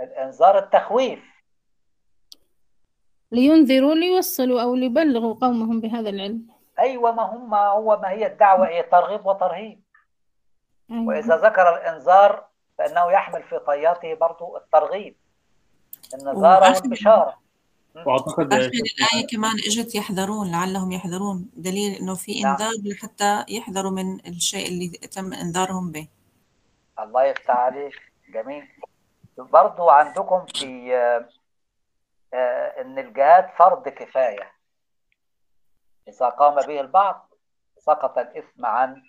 [0.00, 1.33] الإنذار التخويف.
[3.34, 6.46] لينذروا ليوصلوا أو ليبلغوا قومهم بهذا العلم.
[6.78, 9.80] أيوه ما هم ما هو ما هي الدعوة؟ إيه ترغيب وترهيب.
[10.90, 11.06] أيوة.
[11.06, 12.46] وإذا ذكر الإنذار
[12.78, 15.14] فإنه يحمل في طياته برضه الترغيب.
[16.14, 17.34] النظاره وآخر- والبشارة.
[18.06, 21.50] وأعتقد آخر الآية كمان إجت يحذرون لعلهم يحذرون.
[21.56, 22.52] دليل إنه في نعم.
[22.52, 26.08] إنذار لحتى يحذروا من الشيء اللي تم إنذارهم به.
[26.98, 27.94] الله يفتح عليك.
[28.34, 28.64] جميل.
[29.38, 30.94] برضو عندكم في
[32.80, 34.52] إن الجهاد فرض كفاية.
[36.08, 37.30] إذا قام به البعض
[37.78, 39.02] سقط الإثم عن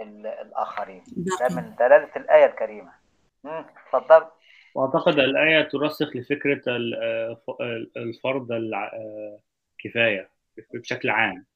[0.00, 1.02] ال- الآخرين.
[1.16, 2.92] ده باقي من دلالة الآية الكريمة.
[3.44, 4.26] اتفضل.
[4.74, 9.38] وأعتقد الآية ترسخ لفكرة ال- آه، ف- آه، الفرض آه،
[9.78, 10.30] كفاية
[10.74, 11.46] بشكل عام.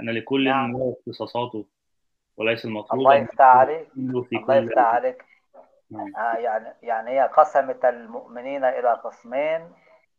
[0.00, 0.76] أن لكل نعم.
[0.76, 1.66] اختصاصاته
[2.36, 3.88] وليس المطلوب الله يفتح عليك.
[3.96, 5.24] الله يفتح عليك.
[5.90, 6.16] نعم.
[6.16, 9.72] آه يعني يعني هي قسمت المؤمنين إلى قسمين.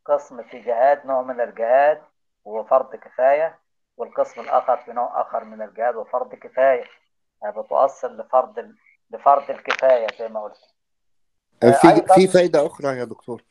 [0.05, 2.01] قسم في جهاد نوع من الجهاد
[2.45, 3.59] وفرض كفاية
[3.97, 6.83] والقسم الآخر في نوع آخر من الجهاد وفرض كفاية.
[7.57, 8.71] بتؤصل لفرض
[9.11, 10.57] لفرض الكفاية زي ما قلت.
[11.63, 13.43] آه، في أيضاً- في فايدة أخرى يا دكتور.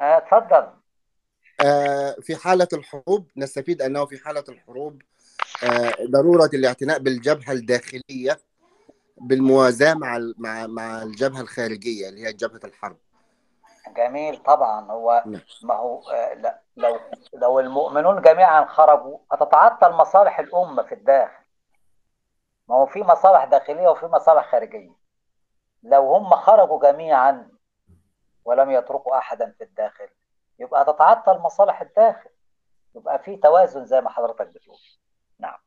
[0.00, 0.70] آه، اتفضل.
[1.64, 5.02] آه، في حالة الحروب نستفيد أنه في حالة الحروب
[5.64, 8.38] آه، ضرورة الاعتناء بالجبهة الداخلية
[9.16, 12.96] بالموازاة مع مع مع الجبهة الخارجية اللي هي جبهة الحرب.
[13.96, 14.90] جميل طبعا.
[14.92, 15.42] هو نعم.
[15.62, 16.98] ما هو آه، لا لو
[17.34, 21.44] لو المؤمنون جميعا خرجوا هتتعطل مصالح الأمة في الداخل.
[22.68, 24.92] ما هو في مصالح داخلية وفي مصالح خارجية.
[25.82, 27.50] لو هم خرجوا جميعا
[28.44, 30.08] ولم يتركوا أحدا في الداخل
[30.58, 32.30] يبقى تتعطل مصالح الداخل.
[32.94, 34.78] يبقى في توازن زي ما حضرتك بتقول.
[35.38, 35.58] نعم.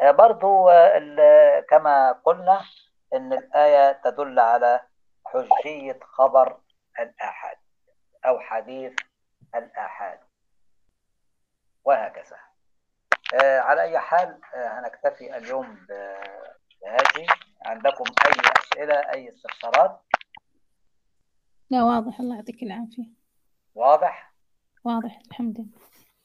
[0.00, 2.60] آه، برضو آه، كما قلنا
[3.14, 4.80] إن الآية تدل على
[5.24, 6.56] حجية خبر
[7.00, 7.56] الآحاد
[8.26, 8.92] أو حديث
[9.54, 10.18] الآحاد
[11.84, 12.36] وهكذا.
[13.42, 17.26] آه، على أي حال آه، هنكتفي اليوم بهذه.
[17.66, 20.00] عندكم أي أسئلة أي استفسارات؟
[21.70, 22.20] لا واضح.
[22.20, 23.04] الله يعطيك العافية.
[23.74, 24.32] واضح؟
[24.84, 25.20] واضح.
[25.30, 25.80] الحمد لله.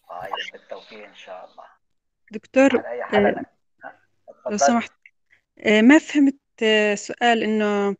[0.09, 1.65] طيب بالتوفيق إن شاء الله.
[2.31, 3.45] دكتور على أي حال؟
[3.85, 4.57] آه، لو.
[4.57, 4.91] سمحت
[5.65, 7.95] آه، ما فهمت آه، سؤال إنه آه،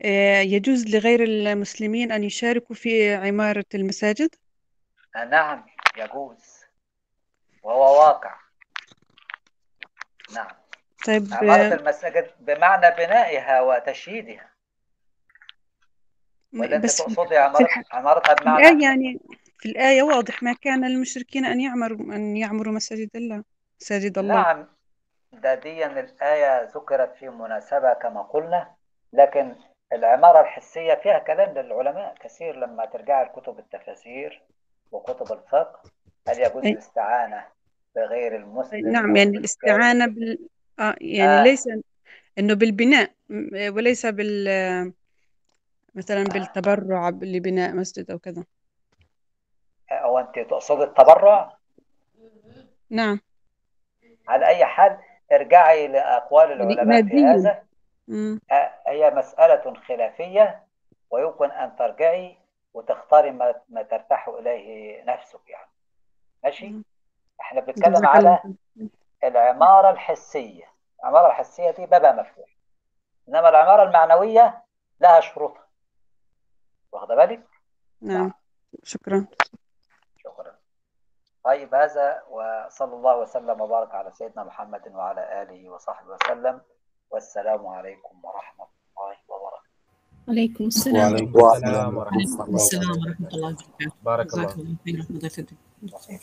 [0.00, 4.34] يجوز لغير المسلمين أن يشاركوا في عمارة المساجد؟
[5.16, 5.66] آه، نعم
[5.96, 6.64] يجوز.
[7.62, 8.34] وهو واقع.
[10.34, 10.50] نعم.
[11.06, 14.50] طيب عمارة آه، المساجد بمعنى بنائها وتشييدها.
[16.54, 17.36] ولا بس تقصدي
[17.92, 19.20] عمارة في بمعنى؟ يعني
[19.58, 23.44] في الآية واضح ما كان للمشركين أن يعمروا أن يعمروا مساجد الله
[23.80, 24.34] مساجد الله.
[24.34, 24.68] نعم.
[25.32, 28.74] ده دي الآية ذكرت في مناسبة كما قلنا
[29.12, 29.56] لكن
[29.92, 32.14] العمارة الحسية فيها كلام للعلماء.
[32.20, 34.42] كثير لما ترجع لكتب التفاسير
[34.92, 35.82] وكتب الفقه
[36.28, 37.44] هل يجوز الاستعانة
[37.96, 40.48] بغير المسلم نعم يعني الاستعانة بال
[40.78, 41.42] آه يعني آه.
[41.42, 41.68] ليس
[42.38, 43.10] إنه بالبناء
[43.68, 44.92] وليس بال
[45.94, 48.44] مثلا بالتبرع لبناء مسجد أو كذا.
[49.90, 51.58] أو أنت تقصد التبرع؟
[52.90, 53.20] نعم.
[54.28, 54.98] على أي حال
[55.32, 57.67] ارجعي لأقوال يعني العلماء في هذا.
[58.08, 58.40] مم.
[58.86, 60.66] هي مسألة خلافية
[61.10, 62.38] ويمكن أن ترجعي
[62.74, 65.70] وتختاري ما, ما ترتاح إليه نفسك يعني.
[66.44, 66.84] ماشي؟ مم.
[67.40, 68.42] إحنا بنتكلم على
[69.24, 70.64] العمارة الحسية.
[71.00, 72.48] العمارة الحسية دي بابها مفتوح.
[73.28, 74.64] إنما العمارة المعنوية
[75.00, 75.66] لها شروطها.
[76.92, 77.48] واخدة بالك؟
[78.00, 78.18] نعم.
[78.18, 78.32] نعم.
[78.82, 79.26] شكرا.
[80.16, 80.54] شكرا.
[81.44, 86.60] طيب هذا وصلى الله وسلم وبارك على سيدنا محمد وعلى آله وصحبه وسلم.
[87.10, 89.68] والسلام عليكم ورحمة الله وبركاته.
[90.28, 91.12] عليكم السلام.
[91.12, 93.92] وعليكم السلام ورحمة وعليكم الله السلام وبركاته ورحمة الله وبركاته.
[94.04, 94.54] بارك الله
[95.38, 96.18] الدكتور